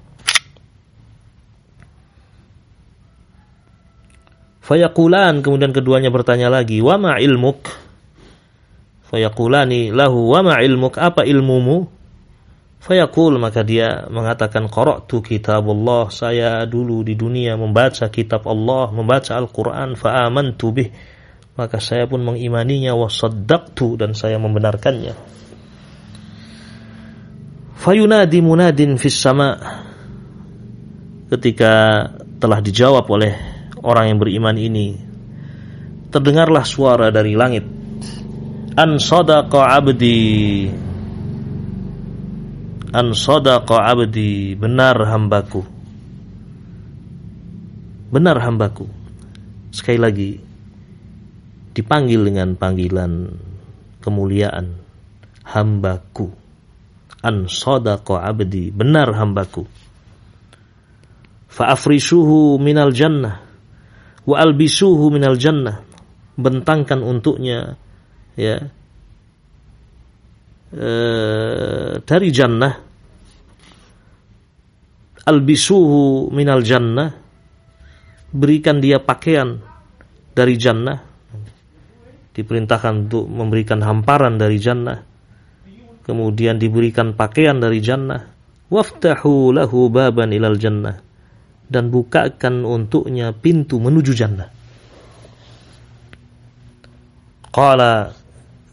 Fayaqulan 4.65 5.45
kemudian 5.45 5.69
keduanya 5.69 6.09
bertanya 6.09 6.49
lagi, 6.49 6.81
"Wa 6.81 6.97
ma 6.97 7.21
ilmuk?" 7.21 7.69
Fayaqulani 9.13 9.93
lahu, 9.93 10.33
"Wa 10.33 10.41
ma 10.41 10.57
ilmuk? 10.57 10.97
Apa 10.97 11.21
ilmumu?" 11.21 11.85
Fayaqul 12.85 13.41
maka 13.41 13.65
dia 13.65 14.05
mengatakan 14.13 14.69
qara'tu 14.69 15.25
kitabullah 15.25 16.13
saya 16.13 16.69
dulu 16.69 17.01
di 17.01 17.17
dunia 17.17 17.57
membaca 17.57 18.05
kitab 18.13 18.45
Allah 18.45 18.93
membaca 18.93 19.33
Al-Qur'an 19.33 19.97
fa 19.97 20.21
amantu 20.29 20.69
maka 21.57 21.81
saya 21.81 22.05
pun 22.05 22.21
mengimaninya 22.21 22.93
wa 22.93 23.09
saddaqtu 23.09 23.97
dan 23.97 24.13
saya 24.13 24.37
membenarkannya 24.37 25.17
Fayunadi 27.73 28.45
munadin 28.45 29.01
fis 29.01 29.17
sama 29.17 29.57
ketika 31.33 32.05
telah 32.37 32.61
dijawab 32.61 33.09
oleh 33.09 33.54
orang 33.85 34.09
yang 34.09 34.19
beriman 34.19 34.57
ini. 34.57 34.97
Terdengarlah 36.09 36.65
suara 36.65 37.13
dari 37.13 37.37
langit. 37.37 37.63
An 38.75 38.97
sadaqa 38.97 39.77
abdi. 39.77 40.65
An 42.89 43.13
sadaqa 43.13 43.85
abdi. 43.85 44.57
Benar 44.57 44.97
hambaku. 45.05 45.61
Benar 48.09 48.41
hambaku. 48.41 48.89
Sekali 49.69 49.99
lagi 50.01 50.31
dipanggil 51.75 52.25
dengan 52.25 52.57
panggilan 52.57 53.29
kemuliaan 54.01 54.81
hambaku. 55.45 56.27
An 57.21 57.45
sadaqa 57.45 58.25
abdi. 58.25 58.73
Benar 58.73 59.13
hambaku. 59.13 59.63
Fa 61.51 61.71
afrisuhu 61.71 62.59
minal 62.59 62.91
jannah 62.91 63.44
wa 64.25 64.35
albisuhu 64.41 65.13
minal 65.13 65.37
jannah. 65.37 65.85
Bentangkan 66.35 66.99
untuknya 66.99 67.79
ya. 68.35 68.59
E, 70.75 70.91
dari 72.03 72.29
jannah. 72.33 72.73
Albisuhu 75.25 76.29
minal 76.33 76.61
jannah. 76.65 77.09
Berikan 78.35 78.83
dia 78.83 78.99
pakaian 78.99 79.63
dari 80.35 80.59
jannah. 80.59 80.99
Diperintahkan 82.35 83.07
untuk 83.07 83.31
memberikan 83.31 83.79
hamparan 83.79 84.35
dari 84.35 84.59
jannah. 84.59 84.99
Kemudian 86.03 86.59
diberikan 86.59 87.15
pakaian 87.15 87.57
dari 87.57 87.79
jannah. 87.79 88.27
Waftahu 88.67 89.55
lahu 89.55 89.87
baban 89.87 90.35
ilal 90.35 90.59
jannah 90.59 91.05
dan 91.69 91.89
bukakan 91.89 92.65
untuknya 92.65 93.33
pintu 93.33 93.81
menuju 93.81 94.11
jannah. 94.13 94.49
Qala 97.49 98.11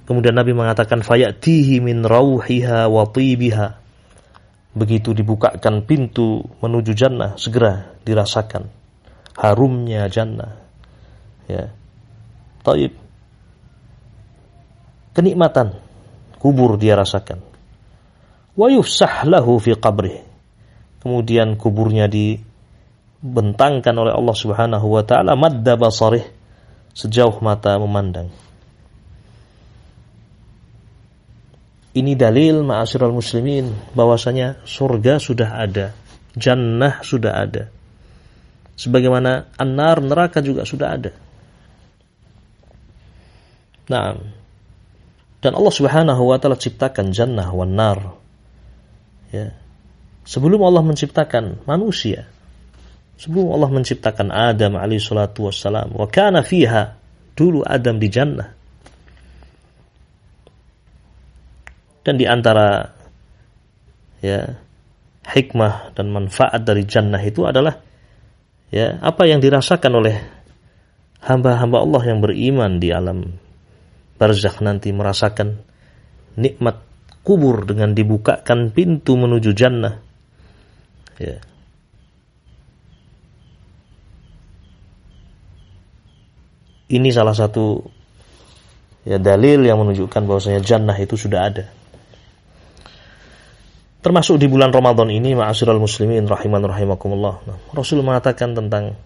kemudian 0.05 0.35
Nabi 0.35 0.53
mengatakan 0.53 1.01
fayatihi 1.07 1.79
min 1.81 2.05
rauhiha 2.05 2.91
wa 2.91 3.05
tibiha. 3.09 3.69
Begitu 4.73 5.13
dibukakan 5.13 5.85
pintu 5.85 6.41
menuju 6.65 6.97
jannah 6.97 7.37
segera 7.37 7.93
dirasakan 8.03 8.83
harumnya 9.37 10.09
jannah. 10.09 10.61
Ya. 11.49 11.73
Taib. 12.63 12.93
Kenikmatan 15.13 15.77
kubur 16.41 16.81
dia 16.81 16.97
rasakan. 16.97 17.45
Wa 18.57 18.69
yufsah 18.73 19.29
lahu 19.29 19.61
fi 19.61 19.77
qabrih. 19.77 20.25
Kemudian 21.05 21.59
kuburnya 21.59 22.07
dibentangkan 23.23 23.95
oleh 23.95 24.13
Allah 24.13 24.37
Subhanahu 24.37 24.87
wa 24.99 25.03
taala 25.07 25.39
madda 25.39 25.79
basarih 25.79 26.27
sejauh 26.93 27.39
mata 27.41 27.79
memandang 27.79 28.29
Ini 31.93 32.17
dalil 32.17 32.65
ma'asyiral 32.65 33.13
muslimin 33.13 33.69
bahwasanya 33.93 34.65
surga 34.65 35.21
sudah 35.21 35.61
ada, 35.61 35.93
jannah 36.33 37.05
sudah 37.05 37.37
ada. 37.37 37.69
Sebagaimana 38.81 39.53
an-nar 39.61 40.01
neraka 40.01 40.41
juga 40.41 40.65
sudah 40.65 40.89
ada. 40.89 41.13
Nah, 43.93 44.17
dan 45.45 45.53
Allah 45.53 45.75
Subhanahu 45.75 46.33
wa 46.33 46.41
taala 46.41 46.57
ciptakan 46.57 47.13
jannah 47.13 47.53
wan 47.53 47.77
nar. 47.77 48.17
Ya. 49.29 49.53
Sebelum 50.25 50.65
Allah 50.65 50.81
menciptakan 50.81 51.61
manusia, 51.69 52.25
sebelum 53.23 53.55
Allah 53.55 53.71
menciptakan 53.71 54.35
Adam 54.35 54.75
alaihi 54.75 54.99
salatu 54.99 55.47
wassalam, 55.47 55.95
wa 55.95 56.11
kana 56.11 56.43
fiha 56.43 56.99
dulu 57.39 57.63
Adam 57.63 58.03
di 58.03 58.11
jannah 58.11 58.51
Dan 62.03 62.19
di 62.19 62.27
antara 62.27 62.83
ya 64.19 64.43
hikmah 65.23 65.95
dan 65.95 66.11
manfaat 66.11 66.67
dari 66.67 66.83
jannah 66.83 67.23
itu 67.23 67.47
adalah 67.47 67.79
ya 68.75 68.99
apa 68.99 69.23
yang 69.31 69.39
dirasakan 69.39 70.03
oleh 70.03 70.17
hamba-hamba 71.23 71.79
Allah 71.79 72.03
yang 72.11 72.19
beriman 72.19 72.83
di 72.83 72.91
alam 72.91 73.39
barzakh 74.19 74.59
nanti 74.67 74.91
merasakan 74.91 75.63
nikmat 76.35 76.83
kubur 77.23 77.63
dengan 77.71 77.95
dibukakan 77.95 78.75
pintu 78.75 79.15
menuju 79.15 79.51
jannah. 79.55 80.03
Ya. 81.23 81.39
Ini 86.93 87.09
salah 87.09 87.33
satu 87.33 87.81
ya 89.09 89.17
dalil 89.17 89.65
yang 89.65 89.81
menunjukkan 89.81 90.29
bahwasanya 90.29 90.61
jannah 90.61 90.97
itu 91.01 91.17
sudah 91.17 91.41
ada. 91.49 91.65
Termasuk 94.03 94.37
di 94.37 94.51
bulan 94.51 94.75
Ramadan 94.75 95.09
ini 95.15 95.33
ma'asyiral 95.33 95.79
muslimin 95.79 96.27
rahiman 96.27 96.67
rahimakumullah. 96.67 97.35
Nah, 97.47 97.59
Rasul 97.71 98.03
mengatakan 98.03 98.53
tentang 98.53 98.99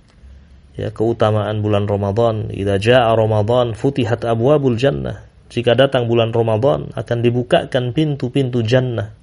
ya 0.73 0.89
keutamaan 0.89 1.61
bulan 1.61 1.85
Ramadan, 1.85 2.49
idza 2.49 2.81
jaa 2.81 3.13
Ramadan 3.13 3.77
futihat 3.77 4.25
abwabul 4.25 4.81
jannah. 4.81 5.23
Jika 5.47 5.79
datang 5.79 6.11
bulan 6.11 6.35
Ramadan 6.35 6.91
akan 6.97 7.19
dibukakan 7.23 7.95
pintu-pintu 7.95 8.67
jannah. 8.67 9.15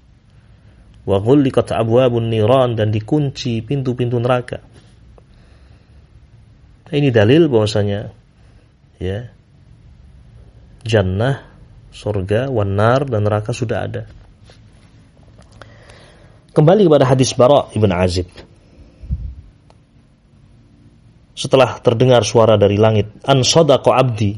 Wa 1.03 1.19
ghulliqat 1.19 1.75
abwabun 1.75 2.31
niran 2.31 2.79
dan 2.79 2.93
dikunci 2.93 3.59
pintu-pintu 3.65 4.21
neraka. 4.23 4.63
Ini 6.93 7.09
dalil 7.09 7.49
bahwasanya 7.49 8.22
ya 9.03 9.27
jannah, 10.83 11.43
surga, 11.91 12.51
wanar 12.51 13.07
dan 13.07 13.23
neraka 13.23 13.55
sudah 13.55 13.87
ada. 13.87 14.03
Kembali 16.53 16.85
kepada 16.85 17.07
hadis 17.09 17.33
Bara 17.33 17.71
ibn 17.73 17.89
Azib. 17.89 18.29
Setelah 21.33 21.81
terdengar 21.81 22.21
suara 22.21 22.61
dari 22.61 22.77
langit, 22.77 23.09
an 23.25 23.41
sadaqa 23.41 23.89
abdi, 23.97 24.37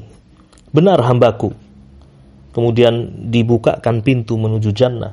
benar 0.71 1.03
hambaku. 1.03 1.51
Kemudian 2.55 3.27
dibukakan 3.27 3.99
pintu 3.99 4.39
menuju 4.39 4.71
jannah. 4.71 5.11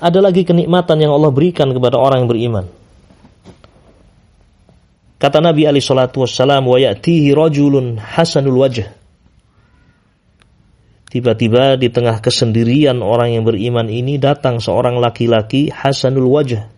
Ada 0.00 0.24
lagi 0.24 0.48
kenikmatan 0.48 0.96
yang 0.96 1.12
Allah 1.12 1.28
berikan 1.28 1.76
kepada 1.76 2.00
orang 2.00 2.24
yang 2.24 2.30
beriman. 2.32 2.66
Kata 5.24 5.40
Nabi 5.40 5.64
alaihi 5.64 5.80
salatu 5.80 6.20
wassalam, 6.20 6.68
"Wa 6.68 6.76
ya'tihi 6.76 7.32
rajulun 7.32 7.96
hasanul 7.96 8.60
wajh." 8.60 8.84
Tiba-tiba 11.08 11.80
di 11.80 11.88
tengah 11.88 12.20
kesendirian 12.20 13.00
orang 13.00 13.32
yang 13.32 13.48
beriman 13.48 13.88
ini 13.88 14.20
datang 14.20 14.60
seorang 14.60 15.00
laki-laki 15.00 15.72
hasanul 15.72 16.28
wajah. 16.28 16.68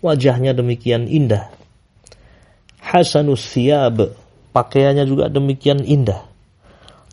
Wajahnya 0.00 0.56
demikian 0.56 1.12
indah. 1.12 1.52
Hasanus 2.80 3.44
siyab, 3.52 4.16
pakaiannya 4.56 5.04
juga 5.04 5.28
demikian 5.28 5.84
indah. 5.84 6.24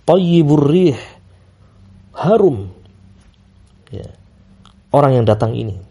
Tayyibur 0.07 0.71
rih, 0.71 0.95
harum. 2.15 2.71
Ya. 3.91 4.07
Orang 4.87 5.19
yang 5.19 5.27
datang 5.27 5.51
ini. 5.51 5.86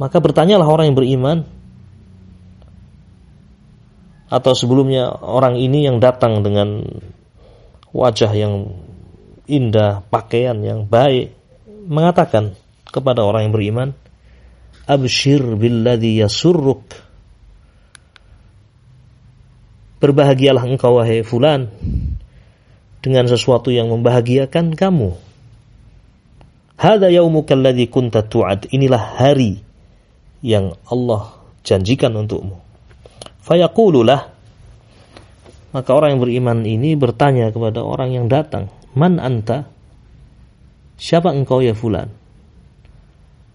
Maka 0.00 0.16
bertanyalah 0.16 0.64
orang 0.64 0.88
yang 0.88 0.96
beriman, 0.96 1.38
atau 4.32 4.56
sebelumnya 4.56 5.12
orang 5.20 5.60
ini 5.60 5.84
yang 5.84 6.00
datang 6.00 6.40
dengan 6.40 6.80
wajah 7.92 8.32
yang 8.32 8.80
indah, 9.44 10.00
pakaian 10.08 10.56
yang 10.64 10.88
baik, 10.88 11.36
mengatakan 11.84 12.56
kepada 12.88 13.28
orang 13.28 13.50
yang 13.50 13.54
beriman, 13.54 13.88
Abshir 14.88 15.44
billadhi 15.60 16.24
yasurruk. 16.24 16.96
Berbahagialah 20.00 20.64
engkau 20.64 20.96
wahai 20.96 21.20
fulan 21.20 21.68
dengan 23.04 23.28
sesuatu 23.28 23.68
yang 23.68 23.92
membahagiakan 23.92 24.72
kamu. 24.72 25.12
Hada 26.80 27.12
yaumuka 27.12 27.52
alladhi 27.52 27.84
kunta 27.92 28.24
tu'ad. 28.24 28.72
Inilah 28.72 29.20
hari 29.20 29.69
yang 30.40 30.76
Allah 30.88 31.36
janjikan 31.64 32.16
untukmu. 32.16 32.56
Fayaqululah 33.44 34.40
maka 35.70 35.90
orang 35.94 36.18
yang 36.18 36.22
beriman 36.22 36.58
ini 36.66 36.98
bertanya 36.98 37.54
kepada 37.54 37.86
orang 37.86 38.10
yang 38.10 38.26
datang, 38.26 38.68
"Man 38.98 39.22
anta?" 39.22 39.70
Siapa 41.00 41.32
engkau 41.32 41.64
ya 41.64 41.72
fulan? 41.72 42.12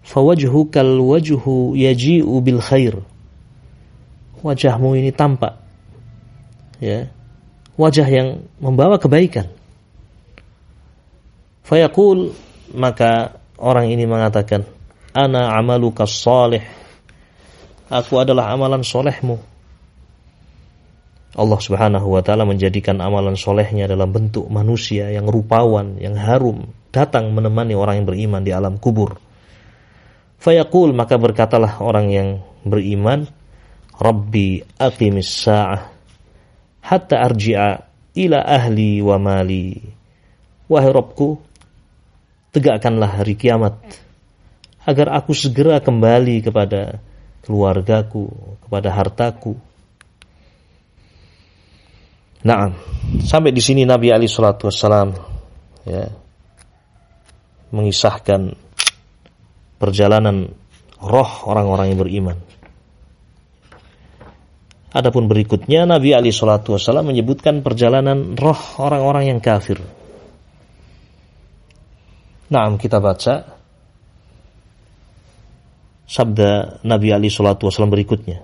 Fawajhukal 0.02 0.98
wajhu 0.98 1.78
yaji'u 1.78 2.34
bil 2.42 2.58
khair. 2.58 2.98
Wajahmu 4.42 4.98
ini 4.98 5.14
tampak 5.14 5.58
ya. 6.82 7.10
Wajah 7.76 8.08
yang 8.08 8.28
membawa 8.58 8.96
kebaikan. 8.96 9.52
Fayaqul 11.66 12.32
maka 12.74 13.38
orang 13.58 13.90
ini 13.90 14.06
mengatakan, 14.08 14.64
"Ana 15.16 15.56
amaluka 15.56 16.04
salih." 16.04 16.60
Aku 17.88 18.20
adalah 18.20 18.52
amalan 18.52 18.84
solehmu. 18.84 19.40
Allah 21.36 21.60
Subhanahu 21.60 22.16
wa 22.16 22.20
taala 22.24 22.44
menjadikan 22.44 23.00
amalan 23.00 23.36
solehnya 23.36 23.88
dalam 23.88 24.12
bentuk 24.12 24.48
manusia 24.52 25.08
yang 25.12 25.28
rupawan, 25.28 25.96
yang 25.96 26.16
harum, 26.16 26.68
datang 26.92 27.32
menemani 27.32 27.72
orang 27.76 28.02
yang 28.02 28.08
beriman 28.08 28.42
di 28.44 28.52
alam 28.52 28.80
kubur. 28.80 29.20
Fayaqul 30.40 30.92
maka 30.92 31.16
berkatalah 31.16 31.80
orang 31.80 32.06
yang 32.12 32.28
beriman, 32.64 33.28
Rabbi 33.96 34.60
aqimis 34.76 35.48
sa'ah 35.48 35.80
hatta 36.86 37.22
arji'a 37.22 37.70
ila 38.16 38.38
ahli 38.44 39.00
wa 39.04 39.16
mali. 39.18 39.76
Wahai 40.66 40.90
Rabbku, 40.90 41.38
tegakkanlah 42.50 43.22
hari 43.22 43.38
kiamat 43.38 44.05
agar 44.86 45.18
aku 45.18 45.34
segera 45.34 45.82
kembali 45.82 46.46
kepada 46.46 47.02
keluargaku, 47.42 48.30
kepada 48.62 48.94
hartaku. 48.94 49.58
Nah, 52.46 52.70
sampai 53.26 53.50
di 53.50 53.58
sini 53.58 53.82
Nabi 53.82 54.14
Ali 54.14 54.30
Shallallahu 54.30 54.70
Wasallam 54.70 55.10
ya, 55.82 56.06
mengisahkan 57.74 58.54
perjalanan 59.82 60.54
roh 61.02 61.32
orang-orang 61.50 61.90
yang 61.90 61.98
beriman. 61.98 62.38
Adapun 64.94 65.26
berikutnya 65.26 65.82
Nabi 65.82 66.14
Ali 66.14 66.30
Shallallahu 66.30 66.78
Wasallam 66.78 67.10
menyebutkan 67.10 67.66
perjalanan 67.66 68.38
roh 68.38 68.62
orang-orang 68.78 69.34
yang 69.34 69.42
kafir. 69.42 69.82
Nah, 72.46 72.70
kita 72.78 73.02
baca 73.02 73.55
sabda 76.06 76.80
Nabi 76.86 77.10
Ali 77.10 77.28
Shallallahu 77.28 77.66
Wasallam 77.68 77.92
berikutnya. 77.92 78.40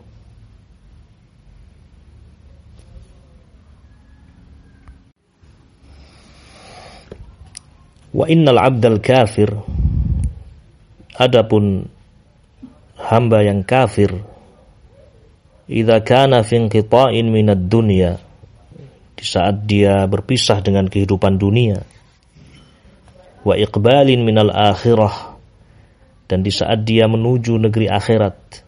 Wa 8.12 8.29
innal 8.29 8.61
abdal 8.61 9.01
kafir 9.01 9.48
Adapun 11.16 11.88
hamba 13.03 13.40
yang 13.40 13.64
kafir 13.64 14.12
idza 15.72 16.05
kana 16.05 16.44
fi 16.44 16.61
inqita'in 16.61 17.33
minad 17.33 17.66
dunya 17.72 18.20
di 19.16 19.25
saat 19.25 19.64
dia 19.64 20.05
berpisah 20.05 20.61
dengan 20.61 20.87
kehidupan 20.87 21.40
dunia 21.40 21.81
wa 23.42 23.55
iqbalin 23.57 24.22
minal 24.22 24.53
akhirah 24.53 25.32
dan 26.33 26.40
di 26.40 26.49
saat 26.49 26.88
dia 26.88 27.05
menuju 27.05 27.61
negeri 27.61 27.92
akhirat 27.92 28.64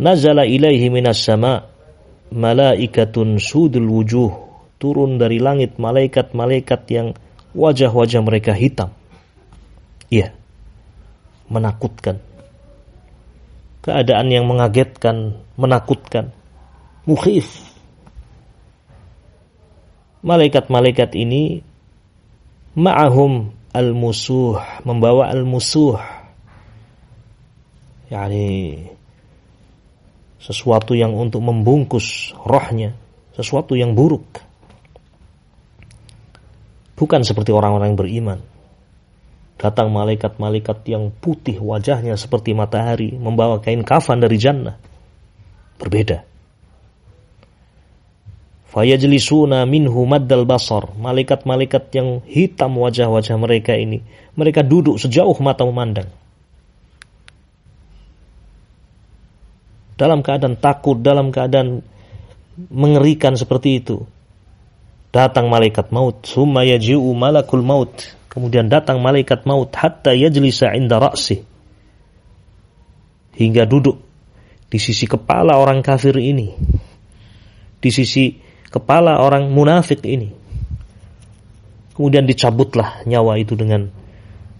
nazala 0.00 0.48
ilaihi 0.48 0.88
minas 0.88 1.20
sama 1.20 1.68
malaikatun 2.32 3.36
sudul 3.36 3.84
wujuh 4.00 4.32
turun 4.80 5.20
dari 5.20 5.36
langit 5.36 5.76
malaikat-malaikat 5.76 6.80
yang 6.88 7.12
wajah-wajah 7.52 8.24
mereka 8.24 8.56
hitam. 8.56 8.96
Iya, 10.08 10.32
menakutkan. 11.52 12.18
Keadaan 13.84 14.32
yang 14.32 14.48
mengagetkan, 14.48 15.38
menakutkan. 15.60 16.32
Mukhif. 17.04 17.46
Malaikat-malaikat 20.20 21.16
ini 21.16 21.64
ma'ahum 22.76 23.52
al-musuh, 23.70 24.58
membawa 24.82 25.30
al-musuh. 25.30 25.98
Yani 28.10 28.46
sesuatu 30.40 30.96
yang 30.98 31.14
untuk 31.14 31.44
membungkus 31.44 32.34
rohnya, 32.42 32.96
sesuatu 33.36 33.78
yang 33.78 33.94
buruk. 33.94 34.42
Bukan 36.98 37.22
seperti 37.24 37.54
orang-orang 37.54 37.94
yang 37.94 38.00
beriman. 38.00 38.40
Datang 39.60 39.92
malaikat-malaikat 39.92 40.88
yang 40.88 41.12
putih 41.12 41.60
wajahnya 41.60 42.16
seperti 42.16 42.56
matahari, 42.56 43.12
membawa 43.12 43.60
kain 43.60 43.84
kafan 43.84 44.20
dari 44.20 44.40
jannah. 44.40 44.80
Berbeda. 45.76 46.29
Fayajlisuna 48.70 49.66
minhu 49.66 50.06
maddal 50.06 50.46
basar. 50.46 50.94
Malaikat-malaikat 50.94 51.90
yang 51.94 52.22
hitam 52.22 52.78
wajah-wajah 52.78 53.34
mereka 53.34 53.74
ini. 53.74 54.06
Mereka 54.38 54.62
duduk 54.62 54.96
sejauh 55.02 55.34
mata 55.42 55.66
memandang. 55.66 56.06
Dalam 59.98 60.22
keadaan 60.22 60.56
takut, 60.56 61.02
dalam 61.02 61.34
keadaan 61.34 61.82
mengerikan 62.68 63.34
seperti 63.34 63.80
itu 63.80 64.04
datang 65.10 65.48
malaikat 65.48 65.88
maut 65.90 66.22
summa 66.28 66.62
yaji'u 66.62 67.08
malakul 67.16 67.64
maut 67.64 68.14
kemudian 68.28 68.68
datang 68.68 69.00
malaikat 69.00 69.48
maut 69.48 69.72
hatta 69.72 70.12
yajlisa 70.12 70.76
inda 70.76 71.00
ra'si 71.00 71.42
hingga 73.34 73.64
duduk 73.64 73.96
di 74.70 74.78
sisi 74.78 75.08
kepala 75.08 75.58
orang 75.58 75.80
kafir 75.82 76.14
ini 76.20 76.54
di 77.80 77.90
sisi 77.90 78.49
kepala 78.70 79.18
orang 79.20 79.50
munafik 79.50 80.02
ini. 80.06 80.32
Kemudian 81.94 82.24
dicabutlah 82.24 83.04
nyawa 83.04 83.36
itu 83.36 83.58
dengan 83.58 83.90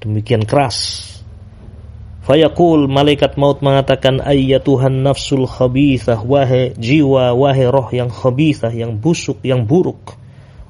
demikian 0.03 0.45
keras. 0.45 1.09
Fayaqul 2.21 2.85
malaikat 2.85 3.41
maut 3.41 3.65
mengatakan 3.65 4.21
ayyatuhan 4.21 5.01
nafsul 5.01 5.49
khabithah 5.49 6.21
wahai 6.21 6.77
jiwa 6.77 7.33
wahai 7.33 7.65
roh 7.65 7.89
yang 7.89 8.13
khabithah 8.13 8.71
yang 8.77 9.01
busuk 9.01 9.41
yang 9.41 9.65
buruk. 9.65 10.21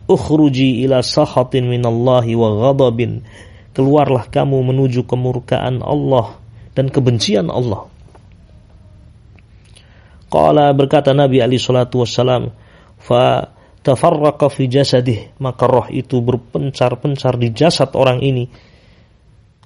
Ukhruji 0.06 0.86
ila 0.86 1.02
sahatin 1.02 1.66
minallahi 1.66 2.38
wa 2.38 2.54
ghadabin. 2.54 3.26
Keluarlah 3.74 4.30
kamu 4.30 4.62
menuju 4.62 5.06
kemurkaan 5.10 5.82
Allah 5.82 6.38
dan 6.74 6.86
kebencian 6.86 7.50
Allah. 7.50 7.90
Qala 10.30 10.70
berkata 10.70 11.10
Nabi 11.10 11.42
Ali 11.42 11.58
salatu 11.58 12.06
wassalam 12.06 12.54
fa 13.00 13.56
tafarraqa 13.80 14.52
fi 14.52 14.68
jasadih. 14.68 15.34
Maka 15.40 15.64
roh 15.64 15.88
itu 15.88 16.20
berpencar-pencar 16.20 17.40
di 17.40 17.48
jasad 17.50 17.96
orang 17.96 18.20
ini. 18.20 18.44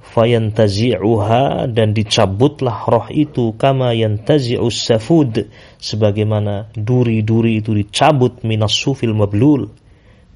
Fayantazi'uha 0.04 1.66
dan 1.66 1.90
dicabutlah 1.90 2.86
roh 2.86 3.10
itu. 3.10 3.58
Kama 3.58 3.90
yantazi'us 3.92 4.78
safud. 4.86 5.50
Sebagaimana 5.82 6.70
duri-duri 6.72 7.58
itu 7.58 7.74
dicabut 7.74 8.46
minas 8.46 8.72
sufil 8.72 9.12
mablul. 9.12 9.66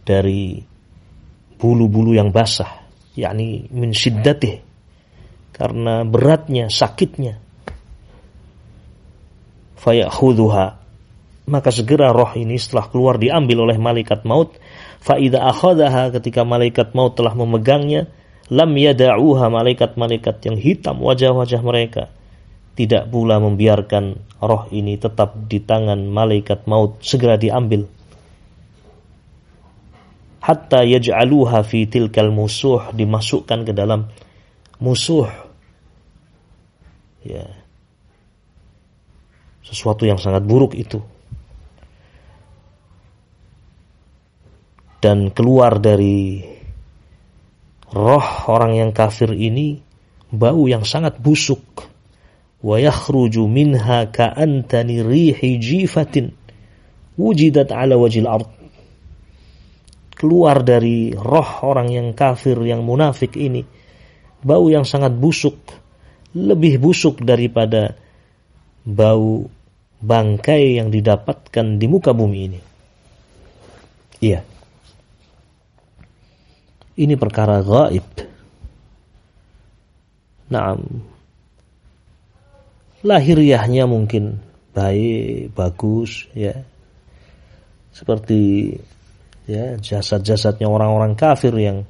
Dari 0.03 0.59
bulu-bulu 1.59 2.17
yang 2.17 2.33
basah, 2.33 2.87
yakni 3.19 3.67
min 3.75 3.93
syiddatih. 3.93 4.63
Karena 5.53 6.07
beratnya, 6.07 6.71
sakitnya. 6.71 7.35
Fayakhudhuha 9.79 10.78
maka 11.49 11.73
segera 11.73 12.13
roh 12.13 12.37
ini 12.37 12.61
setelah 12.61 12.93
keluar 12.93 13.17
diambil 13.17 13.65
oleh 13.65 13.81
malaikat 13.81 14.29
maut. 14.29 14.55
Fa 15.01 15.17
idza 15.17 15.41
akhadhaha 15.41 16.13
ketika 16.21 16.45
malaikat 16.45 16.93
maut 16.93 17.17
telah 17.17 17.33
memegangnya 17.33 18.07
lam 18.53 18.71
yada'uha 18.77 19.49
malaikat-malaikat 19.49 20.37
yang 20.45 20.57
hitam 20.61 21.01
wajah-wajah 21.01 21.61
mereka. 21.65 22.13
Tidak 22.77 23.11
pula 23.11 23.43
membiarkan 23.43 24.39
roh 24.39 24.71
ini 24.71 25.01
tetap 25.01 25.35
di 25.49 25.59
tangan 25.65 25.99
malaikat 26.07 26.69
maut 26.69 27.01
segera 27.03 27.35
diambil. 27.35 27.89
Hatta 30.39 30.87
yaj'aluha 30.87 31.65
fi 31.67 31.91
tilkal 31.91 32.31
musuh 32.31 32.95
dimasukkan 32.95 33.67
ke 33.67 33.73
dalam 33.75 34.07
musuh. 34.79 35.27
Ya. 37.27 37.45
Sesuatu 39.67 40.09
yang 40.09 40.17
sangat 40.17 40.49
buruk 40.49 40.73
itu 40.73 41.03
dan 44.99 45.31
keluar 45.31 45.79
dari 45.79 46.43
roh 47.95 48.29
orang 48.51 48.75
yang 48.75 48.91
kafir 48.91 49.31
ini 49.31 49.79
bau 50.35 50.67
yang 50.67 50.83
sangat 50.83 51.19
busuk. 51.23 51.63
Wa 52.59 52.83
yakhruju 52.83 53.47
minha 53.47 54.11
ka'antani 54.11 54.99
rihi 55.07 55.63
jifatin 55.63 56.35
wujidat 57.15 57.71
ala 57.71 57.95
wajil 57.95 58.27
ard. 58.27 58.51
Keluar 60.19 60.67
dari 60.67 61.15
roh 61.15 61.63
orang 61.63 61.95
yang 61.95 62.11
kafir 62.19 62.59
yang 62.67 62.83
munafik 62.83 63.39
ini 63.39 63.63
bau 64.43 64.67
yang 64.67 64.83
sangat 64.83 65.15
busuk 65.15 65.55
lebih 66.35 66.83
busuk 66.83 67.23
daripada 67.23 67.95
bau 68.83 69.47
bangkai 70.03 70.83
yang 70.83 70.91
didapatkan 70.91 71.79
di 71.79 71.87
muka 71.87 72.11
bumi 72.11 72.39
ini. 72.51 72.61
Iya 74.19 74.58
ini 76.99 77.15
perkara 77.15 77.63
gaib 77.63 78.07
Naam 80.49 80.81
lahiriahnya 83.03 83.87
mungkin 83.87 84.43
baik, 84.75 85.55
bagus 85.55 86.27
ya. 86.35 86.55
Seperti 87.95 88.75
ya 89.49 89.75
jasad-jasadnya 89.79 90.71
orang-orang 90.71 91.19
kafir 91.19 91.55
yang 91.59 91.83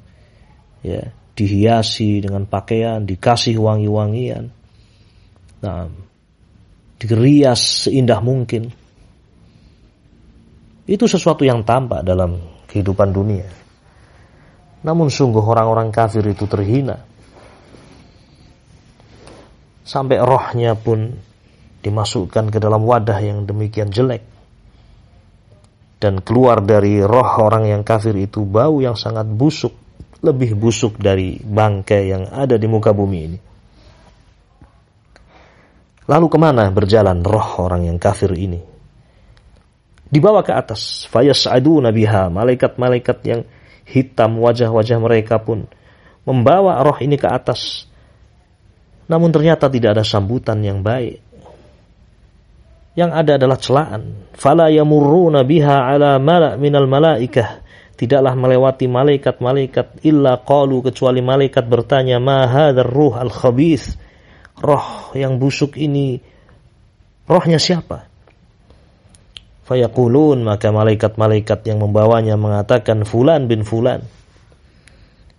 ya 0.81 1.05
dihiasi 1.37 2.25
dengan 2.25 2.49
pakaian, 2.49 3.05
dikasih 3.05 3.61
wangi-wangian. 3.61 4.51
Nah, 5.63 5.87
dirias 6.99 7.87
seindah 7.87 8.19
mungkin. 8.25 8.73
Itu 10.89 11.05
sesuatu 11.05 11.45
yang 11.45 11.69
tampak 11.69 12.01
dalam 12.01 12.41
kehidupan 12.67 13.13
dunia. 13.13 13.45
Namun 14.89 15.13
sungguh 15.13 15.45
orang-orang 15.45 15.93
kafir 15.93 16.25
itu 16.25 16.49
terhina. 16.49 16.97
Sampai 19.85 20.17
rohnya 20.17 20.73
pun 20.73 21.13
dimasukkan 21.85 22.49
ke 22.49 22.57
dalam 22.57 22.89
wadah 22.89 23.21
yang 23.21 23.45
demikian 23.45 23.93
jelek 23.93 24.25
dan 26.01 26.25
keluar 26.25 26.65
dari 26.65 27.05
roh 27.05 27.43
orang 27.43 27.69
yang 27.69 27.83
kafir 27.85 28.17
itu 28.17 28.49
bau 28.49 28.81
yang 28.81 28.97
sangat 28.97 29.29
busuk, 29.29 29.77
lebih 30.25 30.57
busuk 30.57 30.97
dari 30.97 31.37
bangkai 31.37 32.03
yang 32.09 32.25
ada 32.33 32.57
di 32.57 32.65
muka 32.65 32.97
bumi 32.97 33.19
ini. 33.19 33.39
Lalu 36.09 36.27
ke 36.33 36.39
mana 36.41 36.65
berjalan 36.73 37.21
roh 37.21 37.61
orang 37.61 37.85
yang 37.85 38.01
kafir 38.01 38.33
ini? 38.33 38.57
Dibawa 40.09 40.41
ke 40.41 40.57
atas. 40.57 41.05
Fayas'aduna 41.13 41.93
biha. 41.93 42.33
Malaikat-malaikat 42.33 43.19
yang 43.29 43.45
hitam 43.89 44.37
wajah-wajah 44.37 44.99
mereka 45.01 45.41
pun 45.41 45.65
membawa 46.29 46.85
roh 46.85 47.01
ini 47.01 47.17
ke 47.17 47.25
atas. 47.25 47.89
Namun 49.09 49.33
ternyata 49.33 49.73
tidak 49.73 49.97
ada 49.97 50.05
sambutan 50.05 50.61
yang 50.61 50.85
baik 50.85 51.29
yang 52.99 53.15
ada 53.15 53.39
adalah 53.39 53.55
celaan. 53.63 54.27
Fala 54.35 54.67
yamurruna 54.75 55.47
biha 55.47 55.95
ala 55.95 56.19
mala' 56.19 56.59
minal 56.59 56.91
malaikah. 56.91 57.63
Tidaklah 57.95 58.35
melewati 58.35 58.91
malaikat-malaikat 58.91 60.03
illa 60.03 60.43
qalu 60.43 60.83
kecuali 60.91 61.23
malaikat 61.23 61.63
bertanya 61.67 62.19
ma 62.19 62.51
hadzal 62.51 62.91
ruh 62.91 63.15
al 63.15 63.31
khabith. 63.31 63.95
Roh 64.59 65.15
yang 65.15 65.39
busuk 65.39 65.79
ini 65.79 66.19
rohnya 67.31 67.63
siapa? 67.63 68.11
Fayaqulun 69.69 70.49
maka 70.49 70.73
malaikat-malaikat 70.73 71.69
yang 71.69 71.85
membawanya 71.85 72.41
mengatakan 72.41 73.05
fulan 73.05 73.53
bin 73.53 73.69
fulan. 73.69 74.01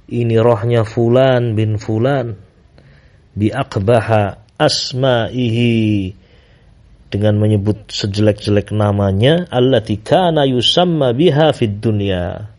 Ini 0.05 0.37
rohnya 0.37 0.85
fulan 0.85 1.57
bin 1.57 1.81
fulan. 1.81 2.37
Bi 3.33 3.49
aqbaha 3.49 4.53
asma'ihi. 4.61 6.13
Dengan 7.09 7.41
menyebut 7.41 7.89
sejelek-jelek 7.89 8.69
namanya 8.69 9.49
allati 9.49 9.97
kana 9.97 10.45
yusamma 10.45 11.09
biha 11.09 11.49
fid 11.49 11.81
dunya. 11.81 12.53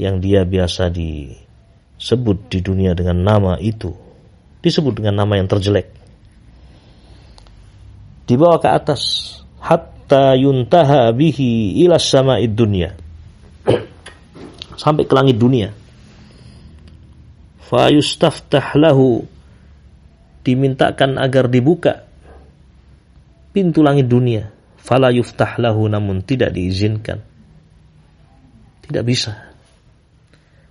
Yang 0.00 0.16
dia 0.24 0.40
biasa 0.48 0.88
disebut 0.88 2.48
di 2.48 2.64
dunia 2.64 2.96
dengan 2.96 3.20
nama 3.20 3.60
itu. 3.60 3.92
Disebut 4.64 5.04
dengan 5.04 5.20
nama 5.20 5.36
yang 5.36 5.52
terjelek. 5.52 5.92
Dibawa 8.24 8.56
ke 8.56 8.72
atas 8.72 9.36
hatta 10.06 10.38
yuntaha 10.38 11.10
bihi 11.10 11.82
ila 11.82 11.98
sama'id 11.98 12.54
dunya 12.54 12.94
sampai 14.82 15.02
ke 15.02 15.12
langit 15.18 15.34
dunia 15.34 15.74
fa 17.66 17.90
yustaftah 17.90 18.78
lahu 18.78 19.26
dimintakan 20.46 21.18
agar 21.18 21.50
dibuka 21.50 22.06
pintu 23.56 23.80
langit 23.80 24.04
dunia. 24.04 24.52
Fala 24.76 25.08
yuftah 25.08 25.56
lahu 25.56 25.88
namun 25.88 26.20
tidak 26.20 26.52
diizinkan. 26.52 27.24
Tidak 28.84 29.00
bisa. 29.00 29.32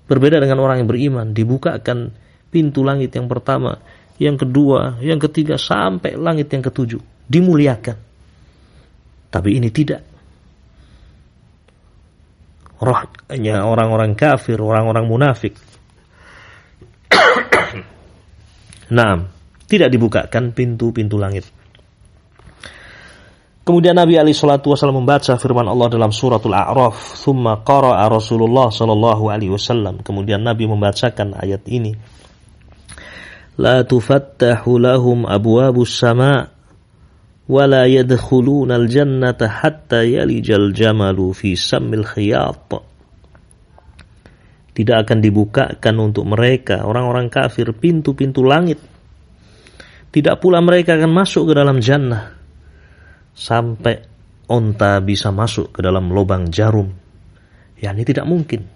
Berbeda 0.05 0.37
dengan 0.37 0.61
orang 0.61 0.85
yang 0.85 0.89
beriman, 0.93 1.33
dibukakan 1.33 2.13
pintu 2.53 2.85
langit 2.85 3.09
yang 3.17 3.25
pertama, 3.25 3.81
yang 4.21 4.37
kedua, 4.37 5.01
yang 5.01 5.17
ketiga, 5.17 5.57
sampai 5.57 6.13
langit 6.13 6.53
yang 6.53 6.61
ketujuh. 6.61 7.01
Dimuliakan. 7.25 8.04
Tapi 9.35 9.59
ini 9.59 9.67
tidak. 9.67 9.99
Rohnya 12.79 13.67
orang-orang 13.67 14.15
kafir, 14.15 14.55
orang-orang 14.63 15.03
munafik. 15.03 15.59
nah, 18.95 19.27
tidak 19.67 19.91
dibukakan 19.91 20.55
pintu-pintu 20.55 21.19
langit. 21.19 21.51
Kemudian 23.67 23.97
Nabi 23.97 24.15
Ali 24.15 24.31
Shallallahu 24.31 24.71
Wasallam 24.71 25.03
membaca 25.03 25.35
firman 25.35 25.67
Allah 25.67 25.91
dalam 25.91 26.15
suratul 26.15 26.55
A'raf, 26.55 27.19
"Thumma 27.19 27.59
qara'a 27.59 28.07
Rasulullah 28.07 28.71
Shallallahu 28.71 29.27
Alaihi 29.27 29.51
Wasallam." 29.51 29.99
Kemudian 29.99 30.47
Nabi 30.47 30.69
membacakan 30.69 31.35
ayat 31.35 31.65
ini, 31.67 31.91
"La 33.59 33.83
tufattahu 33.83 34.79
lahum 34.79 35.27
abwabus 35.27 35.97
sama' 35.97 36.54
wa 37.45 37.63
la 37.69 37.85
yadkhuluna 37.85 38.77
al-jannata 38.77 39.61
hatta 39.61 40.01
yalijal 40.01 40.73
jamalu 40.73 41.33
fi 41.33 41.53
sammil 41.53 42.05
khiyat." 42.05 42.69
Tidak 44.75 44.97
akan 45.07 45.17
dibukakan 45.23 45.95
untuk 46.03 46.27
mereka 46.27 46.83
orang-orang 46.83 47.31
kafir 47.31 47.71
pintu-pintu 47.71 48.43
langit. 48.43 48.83
Tidak 50.11 50.35
pula 50.39 50.59
mereka 50.59 50.99
akan 50.99 51.11
masuk 51.15 51.51
ke 51.51 51.53
dalam 51.55 51.79
jannah 51.79 52.35
sampai 53.35 54.03
onta 54.47 54.99
bisa 55.03 55.31
masuk 55.31 55.75
ke 55.75 55.79
dalam 55.83 56.11
lubang 56.11 56.51
jarum. 56.51 56.91
Ya 57.79 57.91
ini 57.91 58.07
tidak 58.07 58.27
mungkin. 58.27 58.67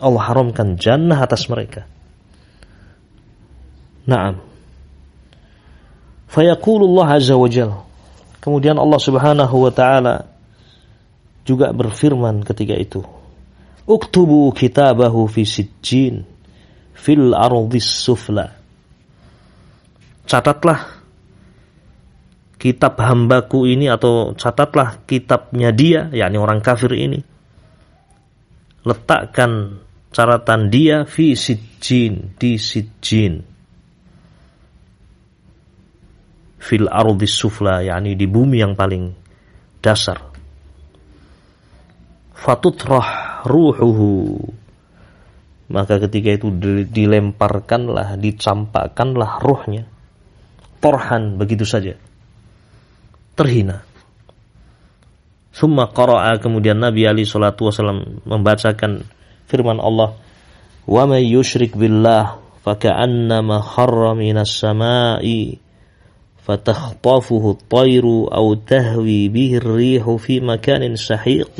Allah 0.00 0.22
haramkan 0.26 0.80
jannah 0.80 1.18
atas 1.22 1.46
mereka. 1.46 1.86
Naam. 4.08 4.49
Fayaqulullah 6.30 7.18
azza 7.18 7.34
wa 7.34 7.50
jal. 7.50 7.82
Kemudian 8.38 8.78
Allah 8.78 9.00
subhanahu 9.02 9.56
wa 9.66 9.72
ta'ala 9.74 10.14
juga 11.42 11.74
berfirman 11.74 12.46
ketika 12.46 12.78
itu. 12.78 13.02
Uktubu 13.90 14.54
kitabahu 14.54 15.26
fi 15.26 15.42
sijjin 15.42 16.22
fil 16.94 17.34
ardhis 17.34 17.90
sufla. 17.90 18.54
Catatlah 20.30 21.02
kitab 22.60 22.94
hambaku 23.02 23.66
ini 23.66 23.90
atau 23.90 24.36
catatlah 24.38 25.02
kitabnya 25.10 25.74
dia, 25.74 26.06
yakni 26.14 26.38
orang 26.38 26.62
kafir 26.62 26.94
ini. 26.94 27.18
Letakkan 28.86 29.82
catatan 30.14 30.70
dia 30.70 31.02
fi 31.02 31.34
sijin, 31.34 32.38
di 32.38 32.54
sijin. 32.54 33.49
Fil 36.60 36.86
ardis 36.86 37.32
sufla, 37.32 37.80
yakni 37.80 38.14
di 38.14 38.28
bumi 38.28 38.60
yang 38.60 38.76
paling 38.76 39.16
dasar. 39.80 40.20
Fatutrah 42.36 43.42
ruhuhu. 43.48 44.36
Maka 45.70 46.02
ketika 46.04 46.36
itu 46.36 46.52
dilemparkanlah, 46.84 48.20
dicampakkanlah 48.20 49.40
ruhnya. 49.40 49.88
Torhan 50.80 51.36
begitu 51.40 51.64
saja 51.64 51.96
terhina. 53.40 53.80
Summa 55.50 55.88
qara'a 55.88 56.36
kemudian 56.36 56.76
Nabi 56.76 57.08
Ali 57.08 57.24
salatu 57.24 57.72
wasallam 57.72 58.20
membacakan 58.28 59.08
firman 59.48 59.80
Allah, 59.80 60.12
"Wa 60.84 61.08
may 61.08 61.24
yusyrik 61.24 61.72
billah 61.72 62.36
faka'annama 62.60 63.64
kharra 63.64 64.12
minas 64.12 64.52
sama'i 64.60 65.56
fatakhtafuhu 66.44 67.56
at-tayru 67.56 68.28
aw 68.28 68.46
tahwi 68.56 69.28
bihi 69.28 69.60
ar-rihu 69.60 70.16
fi 70.16 70.40
makanin 70.40 70.96
sahiq." 70.96 71.54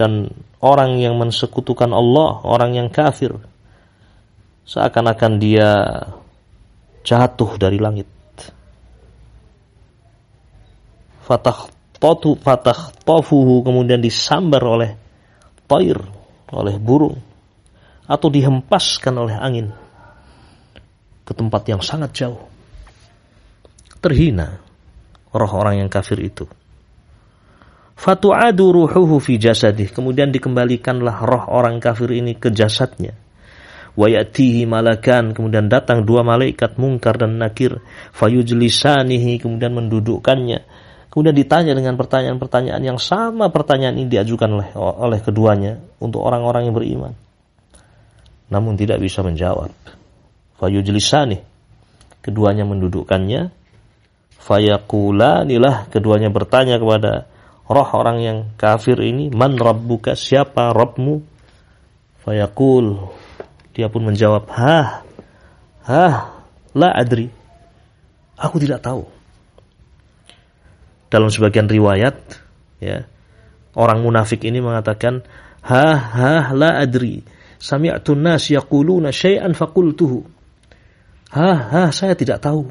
Dan 0.00 0.32
orang 0.64 0.96
yang 1.00 1.20
mensekutukan 1.20 1.92
Allah, 1.92 2.40
orang 2.44 2.76
yang 2.76 2.88
kafir, 2.88 3.36
seakan-akan 4.64 5.32
dia 5.36 5.70
jatuh 7.04 7.56
dari 7.60 7.76
langit. 7.80 8.08
Fatah 11.24 11.68
totu 12.00 12.34
fatah 12.34 12.90
tofuhu 13.04 13.60
kemudian 13.60 14.00
disambar 14.00 14.64
oleh 14.64 14.90
toir, 15.68 16.00
oleh 16.50 16.74
burung, 16.80 17.14
atau 18.08 18.26
dihempaskan 18.26 19.14
oleh 19.14 19.36
angin 19.38 19.70
ke 21.22 21.32
tempat 21.36 21.62
yang 21.70 21.78
sangat 21.78 22.10
jauh. 22.10 22.49
Terhina 24.00 24.60
roh 25.30 25.52
orang 25.52 25.84
yang 25.84 25.90
kafir 25.92 26.18
itu. 26.20 26.48
Fatu'adu 28.00 28.72
ruhuhu 28.72 29.20
fi 29.20 29.36
jasadih. 29.36 29.92
Kemudian 29.92 30.32
dikembalikanlah 30.32 31.16
roh 31.20 31.44
orang 31.52 31.76
kafir 31.78 32.16
ini 32.16 32.32
ke 32.34 32.48
jasadnya. 32.48 33.12
Wayatihi 33.94 34.64
malakan. 34.64 35.36
Kemudian 35.36 35.68
datang 35.68 36.08
dua 36.08 36.24
malaikat 36.24 36.80
mungkar 36.80 37.20
dan 37.20 37.36
nakir. 37.36 37.76
Fayujlisanihi. 38.16 39.36
Kemudian 39.36 39.76
mendudukkannya 39.76 40.64
Kemudian 41.10 41.34
ditanya 41.34 41.74
dengan 41.74 41.98
pertanyaan-pertanyaan 41.98 42.82
yang 42.86 42.98
sama 43.02 43.50
pertanyaan 43.50 43.98
ini 43.98 44.06
diajukan 44.06 44.46
oleh 44.46 44.68
oleh 44.78 45.18
keduanya 45.18 45.82
untuk 45.98 46.22
orang-orang 46.22 46.70
yang 46.70 46.74
beriman. 46.78 47.12
Namun 48.46 48.78
tidak 48.78 49.02
bisa 49.02 49.26
menjawab. 49.26 49.74
Fayujlisani. 50.62 51.42
Keduanya 52.22 52.62
mendudukkannya. 52.62 53.59
Fayakulanilah 54.40 55.92
keduanya 55.92 56.32
bertanya 56.32 56.80
kepada 56.80 57.28
roh 57.68 57.88
orang 57.92 58.18
yang 58.24 58.38
kafir 58.56 58.96
ini, 58.98 59.28
"Man 59.28 59.60
rabbuka? 59.60 60.16
Siapa 60.16 60.72
Rabbmu?" 60.72 61.20
Fayakul 62.24 62.96
dia 63.76 63.92
pun 63.92 64.08
menjawab, 64.08 64.48
"Hah. 64.48 65.04
Hah, 65.84 66.14
la 66.72 66.88
adri." 66.96 67.28
Aku 68.40 68.56
tidak 68.56 68.80
tahu 68.80 69.20
dalam 71.10 71.28
sebagian 71.28 71.66
riwayat 71.66 72.16
ya 72.78 73.04
orang 73.74 74.00
munafik 74.00 74.46
ini 74.46 74.62
mengatakan 74.62 75.26
ha 75.66 75.86
ha 75.98 76.54
la 76.54 76.78
adri 76.78 77.20
sami'tu 77.58 78.14
nas 78.14 78.46
yaquluna 78.48 79.10
syai'an 79.10 79.52
faqultuhu 79.52 80.22
ha 81.34 81.50
ha 81.74 81.82
saya 81.90 82.14
tidak 82.14 82.40
tahu 82.40 82.70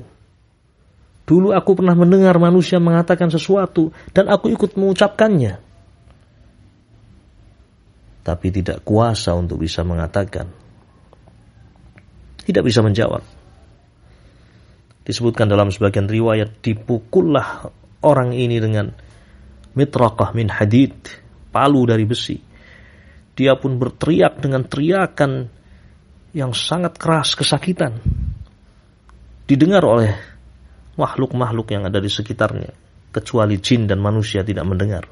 dulu 1.29 1.53
aku 1.53 1.77
pernah 1.77 1.93
mendengar 1.93 2.41
manusia 2.41 2.81
mengatakan 2.81 3.29
sesuatu 3.29 3.93
dan 4.09 4.33
aku 4.33 4.49
ikut 4.49 4.73
mengucapkannya 4.73 5.61
tapi 8.25 8.47
tidak 8.49 8.81
kuasa 8.81 9.37
untuk 9.37 9.61
bisa 9.61 9.85
mengatakan 9.85 10.49
tidak 12.49 12.65
bisa 12.65 12.81
menjawab 12.81 13.21
disebutkan 15.05 15.45
dalam 15.45 15.69
sebagian 15.69 16.09
riwayat 16.09 16.65
dipukullah 16.65 17.69
orang 18.05 18.33
ini 18.33 18.61
dengan 18.61 18.93
mitraqah 19.73 20.35
min 20.37 20.53
hadid, 20.53 20.95
palu 21.49 21.87
dari 21.89 22.05
besi. 22.05 22.37
Dia 23.33 23.55
pun 23.55 23.79
berteriak 23.79 24.43
dengan 24.43 24.67
teriakan 24.67 25.47
yang 26.35 26.51
sangat 26.51 26.99
keras 26.99 27.33
kesakitan. 27.39 27.97
Didengar 29.49 29.81
oleh 29.81 30.13
makhluk-makhluk 30.99 31.71
yang 31.71 31.87
ada 31.87 32.03
di 32.03 32.11
sekitarnya, 32.11 32.75
kecuali 33.15 33.55
jin 33.63 33.87
dan 33.87 34.03
manusia 34.03 34.43
tidak 34.43 34.67
mendengar. 34.67 35.07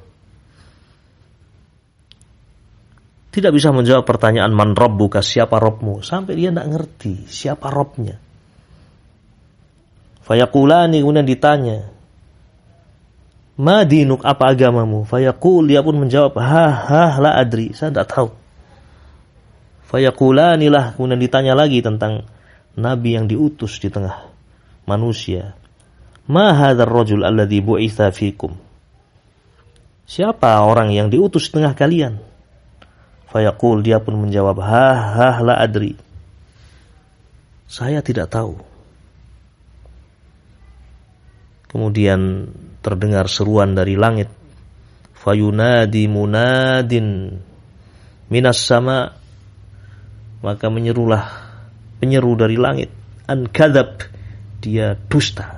Tidak 3.31 3.53
bisa 3.53 3.69
menjawab 3.71 4.03
pertanyaan 4.03 4.51
man 4.51 4.73
rabbuka 4.73 5.21
siapa 5.21 5.61
robmu 5.61 6.01
sampai 6.01 6.33
dia 6.35 6.49
tidak 6.49 6.67
ngerti 6.73 7.29
siapa 7.29 7.69
robnya. 7.69 8.17
Fayakulani 10.25 10.99
kemudian 10.99 11.23
ditanya, 11.23 11.97
Madinuk 13.57 14.21
apa 14.21 14.53
agamamu? 14.53 15.01
Fayaqul 15.01 15.65
dia 15.65 15.81
pun 15.81 15.97
menjawab, 15.97 16.37
ha 16.37 16.65
ha 16.69 17.03
la 17.17 17.41
adri, 17.41 17.73
saya 17.73 17.89
tidak 17.89 18.07
tahu. 18.13 18.29
Fayaqulanilah 19.89 20.93
kemudian 20.93 21.17
ditanya 21.17 21.57
lagi 21.57 21.81
tentang 21.81 22.29
nabi 22.77 23.17
yang 23.17 23.25
diutus 23.25 23.81
di 23.81 23.89
tengah 23.89 24.29
manusia. 24.85 25.57
Ma 26.27 26.51
hadzal 26.51 26.91
rajul 26.91 27.23
alladhi 27.23 27.63
bu'itha 27.63 28.11
fikum? 28.11 28.51
Siapa 30.07 30.63
orang 30.63 30.91
yang 30.91 31.07
diutus 31.07 31.51
di 31.51 31.59
tengah 31.59 31.75
kalian? 31.75 32.19
Fayaqul 33.27 33.83
dia 33.83 33.99
pun 33.99 34.15
menjawab, 34.19 34.59
ha 34.63 34.87
ha 34.95 35.29
la 35.43 35.59
adri. 35.59 35.95
Saya 37.67 37.99
tidak 37.99 38.31
tahu. 38.31 38.55
Kemudian 41.67 42.47
terdengar 42.79 43.27
seruan 43.27 43.75
dari 43.75 43.99
langit. 43.99 44.31
Fayunadi 45.11 46.07
munadin 46.07 47.35
minas 48.31 48.59
sama 48.63 49.11
maka 50.43 50.67
menyerulah 50.67 51.25
penyeru 51.99 52.37
dari 52.37 52.59
langit 52.59 52.91
an 53.25 53.47
kadzab 53.49 54.07
dia 54.61 54.95
dusta 55.09 55.56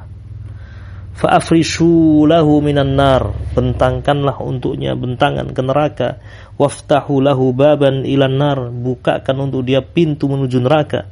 fa'afrishu 1.19 2.23
lahu 2.23 2.63
minan 2.63 2.95
nar. 2.95 3.35
Bentangkanlah 3.51 4.39
untuknya 4.39 4.95
bentangan 4.95 5.51
ke 5.51 5.61
neraka. 5.61 6.09
Waftahu 6.55 7.19
lahu 7.19 7.51
baban 7.51 8.07
ilan 8.07 8.35
nar. 8.39 8.59
Bukakan 8.71 9.51
untuk 9.51 9.67
dia 9.67 9.83
pintu 9.83 10.31
menuju 10.31 10.57
neraka. 10.63 11.05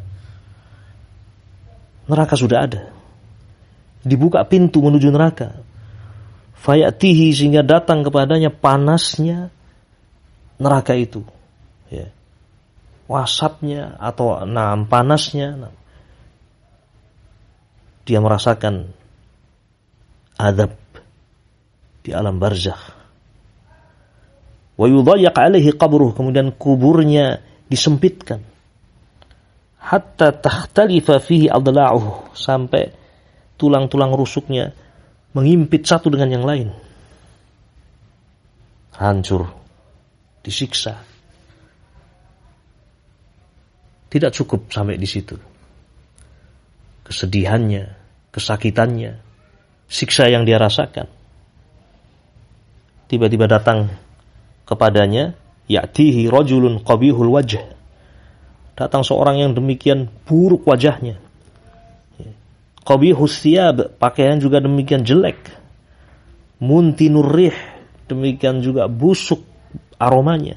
Neraka 2.07 2.35
sudah 2.39 2.59
ada. 2.63 2.81
Dibuka 4.07 4.47
pintu 4.47 4.79
menuju 4.79 5.11
neraka. 5.11 5.59
Fayatihi 6.57 7.35
sehingga 7.35 7.61
datang 7.61 8.07
kepadanya 8.07 8.49
panasnya 8.49 9.51
neraka 10.57 10.95
itu. 10.95 11.21
Ya. 11.91 12.09
Wasapnya 13.11 13.99
atau 13.99 14.43
nam 14.47 14.87
panasnya. 14.87 15.55
Nah, 15.55 15.73
dia 18.07 18.23
merasakan 18.23 18.95
adab 20.37 20.73
di 22.05 22.13
alam 22.13 22.37
barzakh 22.37 22.95
wa 24.77 24.85
alaihi 24.85 25.73
qabruh 25.73 26.13
kemudian 26.13 26.53
kuburnya 26.53 27.41
disempitkan 27.67 28.45
hatta 29.87 30.35
takhtalifa 30.35 31.17
fihi 31.23 31.47
adla'uhu 31.47 32.35
sampai 32.35 32.91
tulang-tulang 33.55 34.13
rusuknya 34.13 34.75
mengimpit 35.31 35.85
satu 35.87 36.11
dengan 36.11 36.29
yang 36.33 36.45
lain. 36.45 36.69
Hancur, 38.97 39.45
disiksa. 40.41 40.97
Tidak 44.07 44.31
cukup 44.33 44.71
sampai 44.71 44.97
di 44.97 45.05
situ. 45.05 45.35
Kesedihannya, 47.05 47.83
kesakitannya, 48.33 49.11
siksa 49.87 50.27
yang 50.31 50.43
dia 50.43 50.59
rasakan. 50.59 51.07
Tiba-tiba 53.07 53.47
datang 53.47 53.87
kepadanya, 54.67 55.35
ya'tihi 55.71 56.27
rajulun 56.27 56.83
qabihul 56.83 57.31
wajah. 57.31 57.63
Datang 58.77 59.01
seorang 59.01 59.41
yang 59.41 59.51
demikian 59.57 60.11
buruk 60.27 60.67
wajahnya 60.67 61.17
Qabihus 62.87 63.43
thiyab, 63.43 63.99
pakaian 63.99 64.39
juga 64.39 64.63
demikian 64.63 65.03
jelek. 65.03 65.51
Muntinur 66.63 67.27
rih, 67.35 67.57
demikian 68.07 68.63
juga 68.63 68.87
busuk 68.87 69.43
aromanya. 69.99 70.55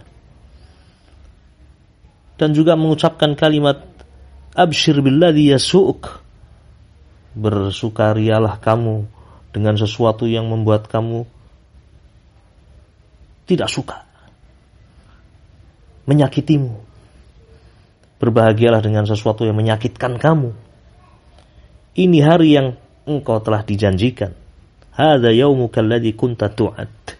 Dan 2.39 2.55
juga 2.55 2.78
mengucapkan 2.78 3.35
kalimat 3.35 3.83
abshir 4.55 5.03
billadhi 5.03 5.51
yasu'uk. 5.51 6.22
Bersukarialah 7.35 8.62
kamu 8.62 9.11
dengan 9.51 9.74
sesuatu 9.74 10.26
yang 10.26 10.46
membuat 10.46 10.86
kamu 10.86 11.26
tidak 13.46 13.66
suka. 13.66 14.07
Menyakitimu. 16.07 16.74
Berbahagialah 18.20 18.84
dengan 18.84 19.09
sesuatu 19.09 19.48
yang 19.48 19.57
menyakitkan 19.57 20.20
kamu 20.20 20.53
ini 21.98 22.22
hari 22.22 22.55
yang 22.55 22.78
engkau 23.03 23.42
telah 23.42 23.66
dijanjikan. 23.66 24.30
hadza 24.94 25.34
yaumuka 25.34 25.82
alladhi 25.82 26.14
kunta 26.14 26.51
tu'ad 26.51 27.18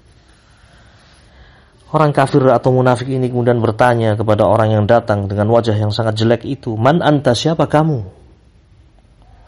Orang 1.91 2.14
kafir 2.14 2.47
atau 2.47 2.70
munafik 2.70 3.11
ini 3.11 3.26
kemudian 3.26 3.59
bertanya 3.59 4.14
kepada 4.14 4.47
orang 4.47 4.70
yang 4.78 4.85
datang 4.87 5.26
dengan 5.26 5.51
wajah 5.51 5.74
yang 5.74 5.91
sangat 5.91 6.22
jelek 6.22 6.47
itu, 6.47 6.78
"Man 6.78 7.03
anta? 7.03 7.35
Siapa 7.35 7.66
kamu?" 7.66 8.07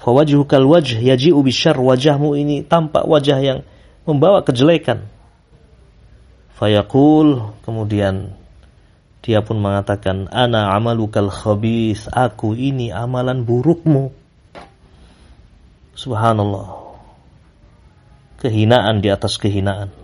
Fawajhukal 0.02 0.66
wajh 0.66 0.98
yaji'u 0.98 1.38
bisyarr. 1.46 1.78
Wajahmu 1.78 2.34
ini 2.34 2.66
tampak 2.66 3.06
wajah 3.06 3.38
yang 3.38 3.58
membawa 4.02 4.42
kejelekan. 4.42 5.06
Fayaqul 6.58 7.54
kemudian 7.62 8.34
dia 9.22 9.38
pun 9.46 9.62
mengatakan, 9.62 10.26
"Ana 10.34 10.74
amalukal 10.74 11.30
khabith." 11.30 12.10
Aku 12.10 12.58
ini 12.58 12.90
amalan 12.90 13.46
burukmu. 13.46 14.10
Subhanallah. 15.94 16.82
Kehinaan 18.42 18.98
di 18.98 19.06
atas 19.06 19.38
kehinaan. 19.38 19.94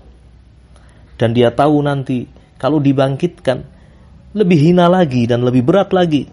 Dan 1.19 1.35
dia 1.35 1.51
tahu 1.51 1.83
nanti 1.83 2.31
kalau 2.63 2.79
dibangkitkan 2.79 3.67
lebih 4.31 4.71
hina 4.71 4.87
lagi 4.87 5.27
dan 5.27 5.43
lebih 5.43 5.67
berat 5.67 5.91
lagi. 5.91 6.31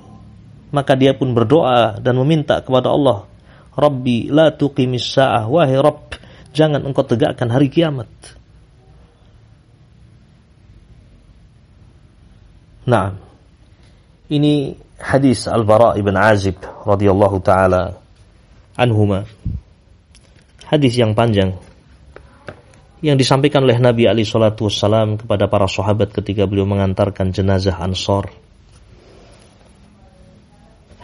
Maka 0.69 0.93
dia 0.93 1.17
pun 1.17 1.33
berdoa 1.33 1.97
dan 1.97 2.13
meminta 2.21 2.61
kepada 2.61 2.93
Allah, 2.93 3.25
"Rabbi 3.75 4.31
la 4.31 4.55
tuqimis 4.55 5.05
sa'ah 5.05 5.45
wahai 5.47 5.75
Rabb, 5.77 6.15
jangan 6.55 6.81
engkau 6.83 7.03
tegakkan 7.03 7.51
hari 7.51 7.67
kiamat." 7.71 8.09
Nah, 12.85 13.17
ini 14.29 14.77
hadis 15.01 15.49
Al-Bara 15.49 15.97
ibn 15.97 16.13
Azib 16.15 16.61
radhiyallahu 16.85 17.37
taala 17.41 17.97
anhuma. 18.77 19.25
Hadis 20.65 20.97
yang 20.97 21.13
panjang 21.13 21.57
yang 23.05 23.21
disampaikan 23.21 23.61
oleh 23.61 23.77
Nabi 23.77 24.09
Ali 24.09 24.25
Shallallahu 24.25 24.65
Wasallam 24.65 25.21
kepada 25.21 25.45
para 25.45 25.69
sahabat 25.69 26.09
ketika 26.09 26.49
beliau 26.49 26.65
mengantarkan 26.65 27.29
jenazah 27.29 27.77
Ansor. 27.77 28.33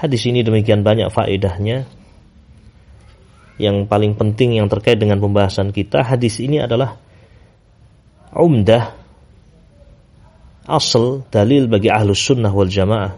Hadis 0.02 0.26
ini 0.26 0.42
demikian 0.42 0.82
banyak 0.82 1.14
faedahnya. 1.14 1.86
Yang 3.62 3.86
paling 3.86 4.18
penting 4.18 4.58
yang 4.58 4.66
terkait 4.66 4.98
dengan 4.98 5.22
pembahasan 5.22 5.70
kita, 5.70 6.02
hadis 6.02 6.42
ini 6.42 6.58
adalah 6.58 6.98
umdah 8.34 8.98
asal 10.66 11.22
dalil 11.30 11.70
bagi 11.70 11.94
ahlus 11.94 12.26
sunnah 12.26 12.50
wal 12.50 12.70
jamaah 12.70 13.14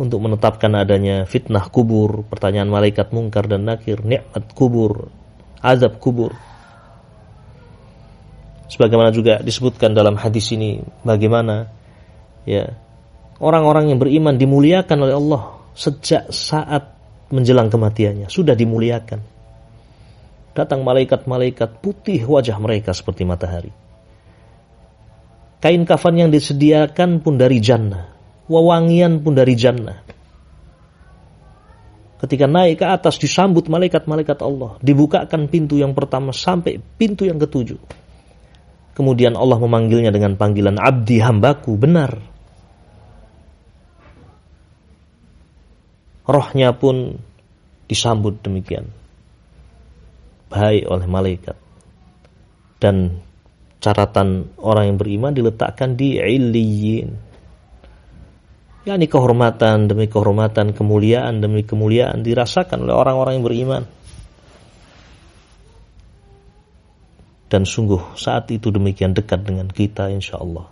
untuk 0.00 0.18
menetapkan 0.18 0.72
adanya 0.74 1.28
fitnah 1.28 1.68
kubur, 1.68 2.24
pertanyaan 2.24 2.72
malaikat 2.72 3.12
mungkar 3.12 3.44
dan 3.44 3.68
nakir, 3.68 4.00
nikmat 4.00 4.48
kubur, 4.56 5.12
azab 5.60 6.00
kubur. 6.00 6.32
Sebagaimana 8.72 9.12
juga 9.12 9.44
disebutkan 9.44 9.92
dalam 9.92 10.16
hadis 10.16 10.50
ini 10.56 10.80
bagaimana 11.04 11.68
ya 12.48 12.74
orang-orang 13.42 13.92
yang 13.92 13.98
beriman 14.00 14.40
dimuliakan 14.40 14.98
oleh 15.04 15.14
Allah 15.20 15.42
sejak 15.76 16.32
saat 16.32 16.99
menjelang 17.30 17.70
kematiannya. 17.70 18.28
Sudah 18.28 18.58
dimuliakan. 18.58 19.20
Datang 20.50 20.82
malaikat-malaikat 20.82 21.78
putih 21.78 22.26
wajah 22.26 22.58
mereka 22.58 22.90
seperti 22.90 23.22
matahari. 23.22 23.72
Kain 25.62 25.84
kafan 25.86 26.16
yang 26.18 26.30
disediakan 26.32 27.22
pun 27.22 27.38
dari 27.38 27.62
jannah. 27.62 28.10
Wewangian 28.50 29.22
pun 29.22 29.38
dari 29.38 29.54
jannah. 29.54 30.02
Ketika 32.20 32.44
naik 32.44 32.84
ke 32.84 32.86
atas 32.88 33.16
disambut 33.16 33.70
malaikat-malaikat 33.70 34.44
Allah. 34.44 34.76
Dibukakan 34.84 35.48
pintu 35.48 35.80
yang 35.80 35.96
pertama 35.96 36.36
sampai 36.36 36.76
pintu 36.76 37.24
yang 37.24 37.40
ketujuh. 37.40 37.80
Kemudian 38.92 39.38
Allah 39.38 39.56
memanggilnya 39.56 40.12
dengan 40.12 40.36
panggilan 40.36 40.76
abdi 40.76 41.22
hambaku, 41.22 41.78
benar. 41.80 42.20
Rohnya 46.30 46.70
pun 46.78 47.18
disambut 47.90 48.38
demikian. 48.46 48.86
Baik 50.46 50.86
oleh 50.86 51.06
malaikat. 51.10 51.58
Dan 52.78 53.18
catatan 53.82 54.54
orang 54.62 54.94
yang 54.94 54.98
beriman 54.98 55.34
diletakkan 55.34 55.98
di 55.98 56.22
illiyin. 56.22 57.28
yakni 58.80 59.10
kehormatan 59.10 59.92
demi 59.92 60.08
kehormatan, 60.08 60.72
kemuliaan 60.72 61.44
demi 61.44 61.66
kemuliaan 61.66 62.24
dirasakan 62.24 62.88
oleh 62.88 62.96
orang-orang 62.96 63.36
yang 63.36 63.44
beriman. 63.44 63.82
dan 67.50 67.66
sungguh 67.66 68.14
saat 68.14 68.46
itu 68.54 68.70
demikian 68.70 69.10
dekat 69.10 69.42
dengan 69.42 69.66
kita 69.66 70.06
insya 70.06 70.38
Allah. 70.38 70.70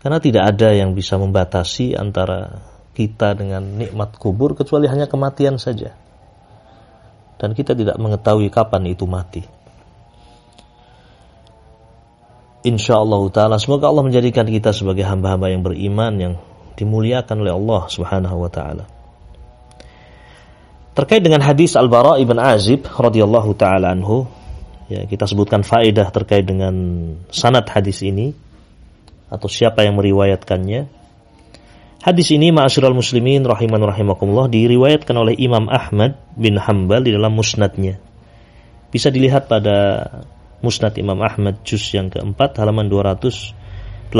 Karena 0.00 0.22
tidak 0.22 0.54
ada 0.54 0.70
yang 0.72 0.94
bisa 0.94 1.18
membatasi 1.18 1.98
antara 1.98 2.62
kita 2.96 3.38
dengan 3.38 3.62
nikmat 3.78 4.18
kubur 4.18 4.58
kecuali 4.58 4.90
hanya 4.90 5.06
kematian 5.06 5.56
saja. 5.56 5.94
Dan 7.40 7.56
kita 7.56 7.72
tidak 7.72 7.96
mengetahui 7.96 8.52
kapan 8.52 8.90
itu 8.92 9.08
mati. 9.08 9.42
Insya 12.60 13.00
Allah 13.00 13.24
Ta'ala 13.32 13.56
semoga 13.56 13.88
Allah 13.88 14.04
menjadikan 14.04 14.44
kita 14.44 14.76
sebagai 14.76 15.08
hamba-hamba 15.08 15.48
yang 15.48 15.64
beriman 15.64 16.12
yang 16.20 16.34
dimuliakan 16.80 17.44
oleh 17.44 17.52
Allah 17.52 17.82
Subhanahu 17.92 18.36
wa 18.40 18.50
taala. 18.52 18.84
Terkait 20.96 21.20
dengan 21.20 21.44
hadis 21.44 21.76
Al-Bara 21.76 22.16
ibn 22.20 22.40
Azib 22.40 22.88
radhiyallahu 22.88 23.52
taala 23.56 23.92
anhu 23.92 24.24
ya 24.88 25.04
kita 25.04 25.28
sebutkan 25.28 25.60
faedah 25.60 26.08
terkait 26.08 26.48
dengan 26.48 26.74
sanad 27.30 27.68
hadis 27.68 28.00
ini 28.00 28.32
atau 29.28 29.46
siapa 29.46 29.84
yang 29.84 30.00
meriwayatkannya. 30.00 30.99
Hadis 32.00 32.32
ini 32.32 32.48
ma'asyiral 32.48 32.96
muslimin 32.96 33.44
rahiman 33.44 33.84
rahimakumullah 33.84 34.48
diriwayatkan 34.48 35.12
oleh 35.12 35.36
Imam 35.36 35.68
Ahmad 35.68 36.16
bin 36.32 36.56
Hambal 36.56 37.04
di 37.04 37.12
dalam 37.12 37.36
musnadnya. 37.36 38.00
Bisa 38.88 39.12
dilihat 39.12 39.52
pada 39.52 40.08
musnad 40.64 40.96
Imam 40.96 41.20
Ahmad 41.20 41.60
juz 41.60 41.92
yang 41.92 42.08
keempat 42.08 42.56
halaman 42.56 42.88
287. 42.88 44.16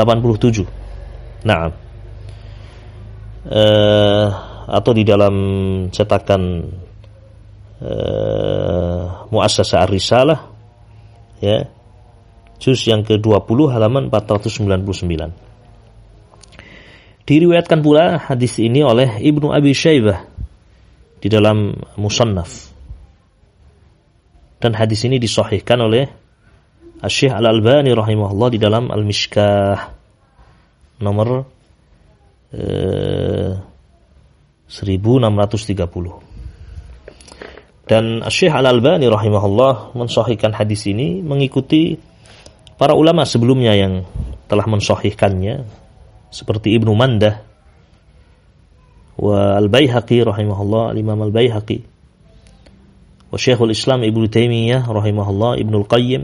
Nah, 1.48 1.72
uh, 3.48 4.28
atau 4.68 4.92
di 4.92 5.00
dalam 5.00 5.34
cetakan 5.88 6.42
uh, 7.80 9.24
Muassasah 9.32 9.88
Ar-Risalah 9.88 10.40
ya 11.40 11.64
juz 12.60 12.84
yang 12.84 13.00
ke-20 13.08 13.72
halaman 13.72 14.12
499 14.12 15.49
diriwayatkan 17.24 17.80
pula 17.84 18.18
hadis 18.20 18.58
ini 18.60 18.84
oleh 18.84 19.20
Ibnu 19.20 19.52
Abi 19.52 19.72
Syaibah 19.74 20.24
di 21.20 21.28
dalam 21.28 21.76
Musannaf. 22.00 22.72
Dan 24.60 24.76
hadis 24.76 25.04
ini 25.08 25.16
disahihkan 25.16 25.80
oleh 25.80 26.04
Syekh 27.08 27.32
Al-Albani 27.32 27.96
rahimahullah 27.96 28.48
di 28.52 28.58
dalam 28.60 28.92
Al-Mishkah. 28.92 29.96
Nomor 31.00 31.48
eh, 32.52 33.56
1630 34.68 36.30
dan 37.90 38.22
Syekh 38.30 38.54
Al-Albani 38.54 39.10
rahimahullah 39.10 39.98
mensahihkan 39.98 40.54
hadis 40.54 40.86
ini 40.86 41.18
mengikuti 41.26 41.98
para 42.78 42.94
ulama 42.94 43.26
sebelumnya 43.26 43.74
yang 43.74 44.06
telah 44.46 44.62
mensahihkannya 44.70 45.66
seperti 46.30 46.78
Ibnu 46.78 46.94
Mandah 46.94 47.42
wa 49.20 49.58
Al-Baihaqi 49.60 50.24
rahimahullah 50.24 50.96
Al-Imam 50.96 51.20
Al-Baihaqi 51.28 51.78
wa 53.30 53.36
Syekhul 53.36 53.74
Islam 53.74 54.06
Ibnu 54.06 54.30
Taimiyah 54.30 54.86
rahimahullah 54.86 55.60
Ibnu 55.60 55.84
Al-Qayyim 55.84 56.22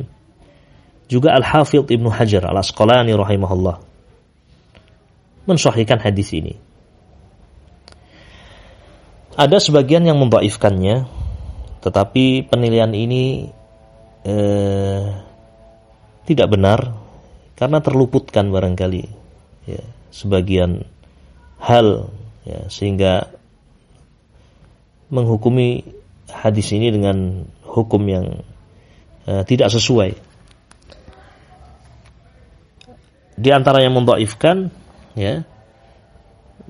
juga 1.06 1.34
Al-Hafidh 1.36 1.90
Ibnu 1.90 2.08
Hajar 2.08 2.48
Al-Asqalani 2.48 3.12
rahimahullah 3.14 3.78
mensahihkan 5.46 6.02
hadis 6.02 6.34
ini. 6.34 6.58
Ada 9.36 9.60
sebagian 9.60 10.02
yang 10.02 10.18
membaifkannya 10.18 11.06
tetapi 11.84 12.50
penilaian 12.50 12.90
ini 12.90 13.46
eh, 14.26 15.04
tidak 16.26 16.48
benar 16.50 16.98
karena 17.54 17.78
terluputkan 17.78 18.50
barangkali 18.50 19.04
ya, 19.70 19.82
sebagian 20.10 20.86
hal 21.60 22.12
ya, 22.46 22.68
sehingga 22.70 23.32
menghukumi 25.10 25.86
hadis 26.30 26.74
ini 26.74 26.90
dengan 26.90 27.46
hukum 27.62 28.02
yang 28.06 28.26
eh, 29.26 29.42
tidak 29.46 29.70
sesuai. 29.70 30.18
Di 33.36 33.50
antara 33.52 33.84
yang 33.84 33.92
membaifkan 33.92 34.72
ya 35.12 35.44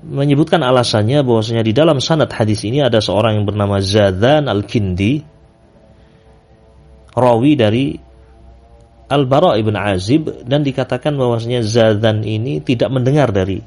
menyebutkan 0.03 0.61
alasannya 0.61 1.25
bahwasanya 1.25 1.63
di 1.65 1.73
dalam 1.73 1.97
sanad 1.97 2.29
hadis 2.29 2.61
ini 2.67 2.85
ada 2.85 3.01
seorang 3.01 3.41
yang 3.41 3.45
bernama 3.49 3.81
Zadan 3.81 4.45
Al-Kindi 4.45 5.25
rawi 7.17 7.51
dari 7.57 7.97
Al-Bara 9.07 9.55
ibn 9.55 9.71
Azib 9.79 10.43
dan 10.43 10.67
dikatakan 10.67 11.15
bahwasanya 11.15 11.63
Zadan 11.63 12.27
ini 12.27 12.59
tidak 12.59 12.91
mendengar 12.91 13.31
dari 13.31 13.63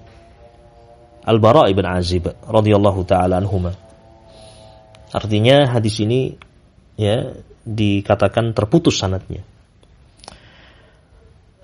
Al-Bara 1.24 1.68
ibn 1.72 1.84
Azib 1.88 2.28
radhiyallahu 2.45 3.01
taala 3.09 3.41
anhuma. 3.41 3.72
Artinya 5.11 5.68
hadis 5.72 6.01
ini 6.05 6.36
ya 7.01 7.32
dikatakan 7.64 8.53
terputus 8.53 9.01
sanatnya. 9.01 9.41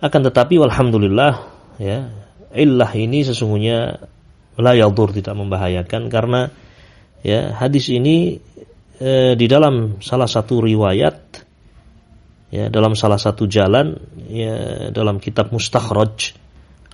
Akan 0.01 0.25
tetapi 0.25 0.61
alhamdulillah 0.61 1.33
ya 1.81 2.09
illah 2.57 2.91
ini 2.97 3.25
sesungguhnya 3.25 4.01
la 4.57 4.73
yadur 4.73 5.13
tidak 5.13 5.37
membahayakan 5.37 6.09
karena 6.09 6.49
ya 7.21 7.53
hadis 7.57 7.93
ini 7.93 8.41
e, 8.97 9.37
di 9.37 9.47
dalam 9.49 10.01
salah 10.01 10.29
satu 10.29 10.65
riwayat 10.65 11.46
ya 12.51 12.71
dalam 12.71 12.95
salah 12.95 13.19
satu 13.19 13.51
jalan 13.51 13.99
ya 14.31 14.89
dalam 14.95 15.19
kitab 15.19 15.51
Mustakhraj 15.51 16.37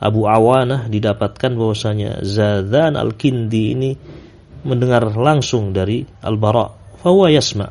Abu 0.02 0.26
Awanah 0.26 0.90
didapatkan 0.90 1.54
bahwasanya 1.54 2.26
Zadan 2.26 2.98
Al-Kindi 2.98 3.64
ini 3.70 3.90
mendengar 4.66 5.06
langsung 5.14 5.70
dari 5.70 6.02
Al-Bara 6.02 6.98
fahuwa 6.98 7.30
yasma. 7.30 7.70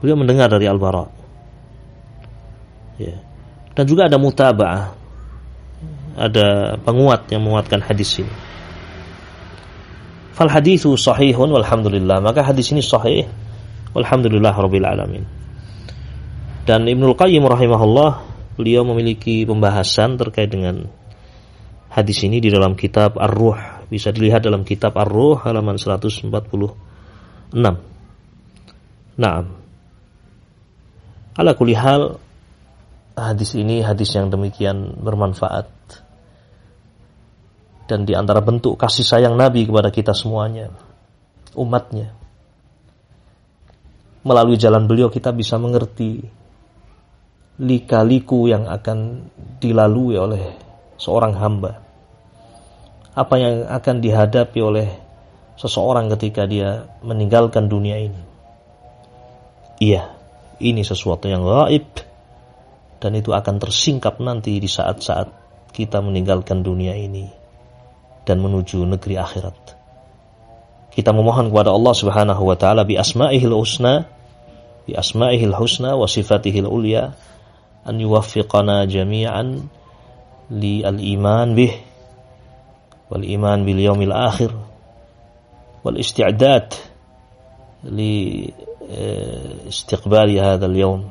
Beliau 0.00 0.16
mendengar 0.16 0.48
dari 0.48 0.64
Al-Bara. 0.64 1.04
Ya. 2.96 3.16
Dan 3.76 3.84
juga 3.84 4.08
ada 4.08 4.16
mutaba'ah 4.16 4.84
ada 6.16 6.80
penguat 6.80 7.28
yang 7.28 7.44
menguatkan 7.44 7.84
hadis 7.84 8.24
ini. 8.24 8.32
Fal 10.32 10.48
hadithu 10.48 10.96
sahihun 10.96 11.52
walhamdulillah. 11.52 12.24
Maka 12.24 12.40
hadis 12.40 12.72
ini 12.72 12.80
sahih 12.80 13.28
walhamdulillah 13.92 14.56
rabbil 14.56 14.88
alamin 14.88 15.24
dan 16.66 16.82
Ibnul 16.90 17.14
Qayyim 17.14 17.46
rahimahullah 17.46 18.26
beliau 18.58 18.82
memiliki 18.82 19.46
pembahasan 19.46 20.18
terkait 20.18 20.50
dengan 20.50 20.90
hadis 21.94 22.26
ini 22.26 22.42
di 22.42 22.50
dalam 22.50 22.74
kitab 22.74 23.14
Ar-Ruh. 23.14 23.86
Bisa 23.86 24.10
dilihat 24.10 24.42
dalam 24.42 24.66
kitab 24.66 24.98
Ar-Ruh 24.98 25.46
halaman 25.46 25.78
146. 25.78 26.26
Nah, 29.16 29.36
ala 31.38 31.52
kulihal 31.54 32.18
hadis 33.14 33.54
ini 33.54 33.86
hadis 33.86 34.10
yang 34.18 34.26
demikian 34.34 34.98
bermanfaat 34.98 35.70
dan 37.86 38.02
di 38.02 38.18
antara 38.18 38.42
bentuk 38.42 38.74
kasih 38.74 39.06
sayang 39.06 39.38
Nabi 39.38 39.70
kepada 39.70 39.94
kita 39.94 40.10
semuanya, 40.10 40.74
umatnya. 41.54 42.10
Melalui 44.26 44.58
jalan 44.58 44.90
beliau 44.90 45.06
kita 45.06 45.30
bisa 45.30 45.54
mengerti 45.54 46.26
lika-liku 47.56 48.48
yang 48.48 48.68
akan 48.68 49.28
dilalui 49.60 50.16
oleh 50.20 50.44
seorang 51.00 51.32
hamba. 51.36 51.80
Apa 53.16 53.34
yang 53.40 53.64
akan 53.64 53.96
dihadapi 54.04 54.60
oleh 54.60 54.88
seseorang 55.56 56.12
ketika 56.12 56.44
dia 56.44 56.84
meninggalkan 57.00 57.64
dunia 57.64 57.96
ini. 57.96 58.22
Iya, 59.80 60.12
ini 60.60 60.84
sesuatu 60.84 61.28
yang 61.28 61.44
gaib 61.44 61.88
dan 63.00 63.12
itu 63.16 63.32
akan 63.32 63.56
tersingkap 63.60 64.20
nanti 64.20 64.56
di 64.60 64.68
saat-saat 64.68 65.28
kita 65.72 66.00
meninggalkan 66.00 66.64
dunia 66.64 66.96
ini 66.96 67.28
dan 68.24 68.40
menuju 68.40 68.84
negeri 68.84 69.16
akhirat. 69.20 69.56
Kita 70.96 71.12
memohon 71.12 71.52
kepada 71.52 71.76
Allah 71.76 71.92
Subhanahu 71.92 72.42
wa 72.48 72.56
taala 72.56 72.88
bi 72.88 72.96
asma'ihil 72.96 73.52
husna 73.52 74.08
bi 74.88 74.96
asma'ihil 74.96 75.52
husna 75.52 75.92
wa 75.92 76.08
sifatihil 76.08 76.68
ulya 76.68 77.12
أن 77.89 78.01
يوفقنا 78.01 78.85
جميعا 78.85 79.59
للإيمان 80.51 81.55
به 81.55 81.71
والإيمان 83.11 83.65
باليوم 83.65 84.01
الآخر 84.01 84.51
والاستعداد 85.83 86.73
لاستقبال 88.89 90.29
هذا 90.39 90.65
اليوم 90.65 91.03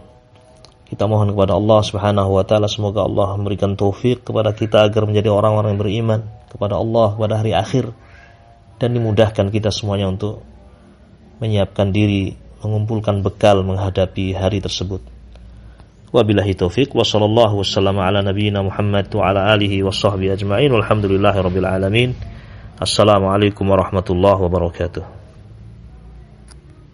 kita 0.90 1.07
mohon 1.07 1.30
kepada 1.30 1.55
Allah 1.55 1.86
Subhanahu 1.86 2.34
wa 2.34 2.42
taala 2.42 2.66
semoga 2.66 3.07
Allah 3.07 3.38
memberikan 3.38 3.78
taufik 3.78 4.26
kepada 4.26 4.51
kita 4.51 4.90
agar 4.90 5.07
menjadi 5.07 5.30
orang-orang 5.30 5.78
yang 5.78 5.82
beriman 5.86 6.20
kepada 6.51 6.82
Allah 6.82 7.14
pada 7.14 7.38
hari 7.38 7.55
akhir 7.55 7.94
dan 8.82 8.98
dimudahkan 8.98 9.55
kita 9.55 9.70
semuanya 9.70 10.11
untuk 10.11 10.42
menyiapkan 11.38 11.94
diri 11.94 12.34
mengumpulkan 12.66 13.22
bekal 13.22 13.62
menghadapi 13.62 14.34
hari 14.34 14.59
tersebut. 14.59 15.13
Wabillahi 16.16 16.55
taufiq 16.55 16.95
wa 16.95 17.03
sallallahu 17.03 17.59
wasallam 17.59 17.99
ala 17.99 18.24
nabiyyina 18.24 18.63
Muhammad 18.63 19.11
wa 19.11 19.36
ala 19.36 19.51
alihi 19.51 19.84
wa 19.84 19.91
sahbihi 19.91 20.32
ajma'in 20.32 20.72
walhamdulillahi 20.72 21.43
rabbil 21.43 21.68
alamin. 21.68 22.16
Assalamualaikum 22.80 23.68
warahmatullahi 23.68 24.39
wabarakatuh. 24.39 25.24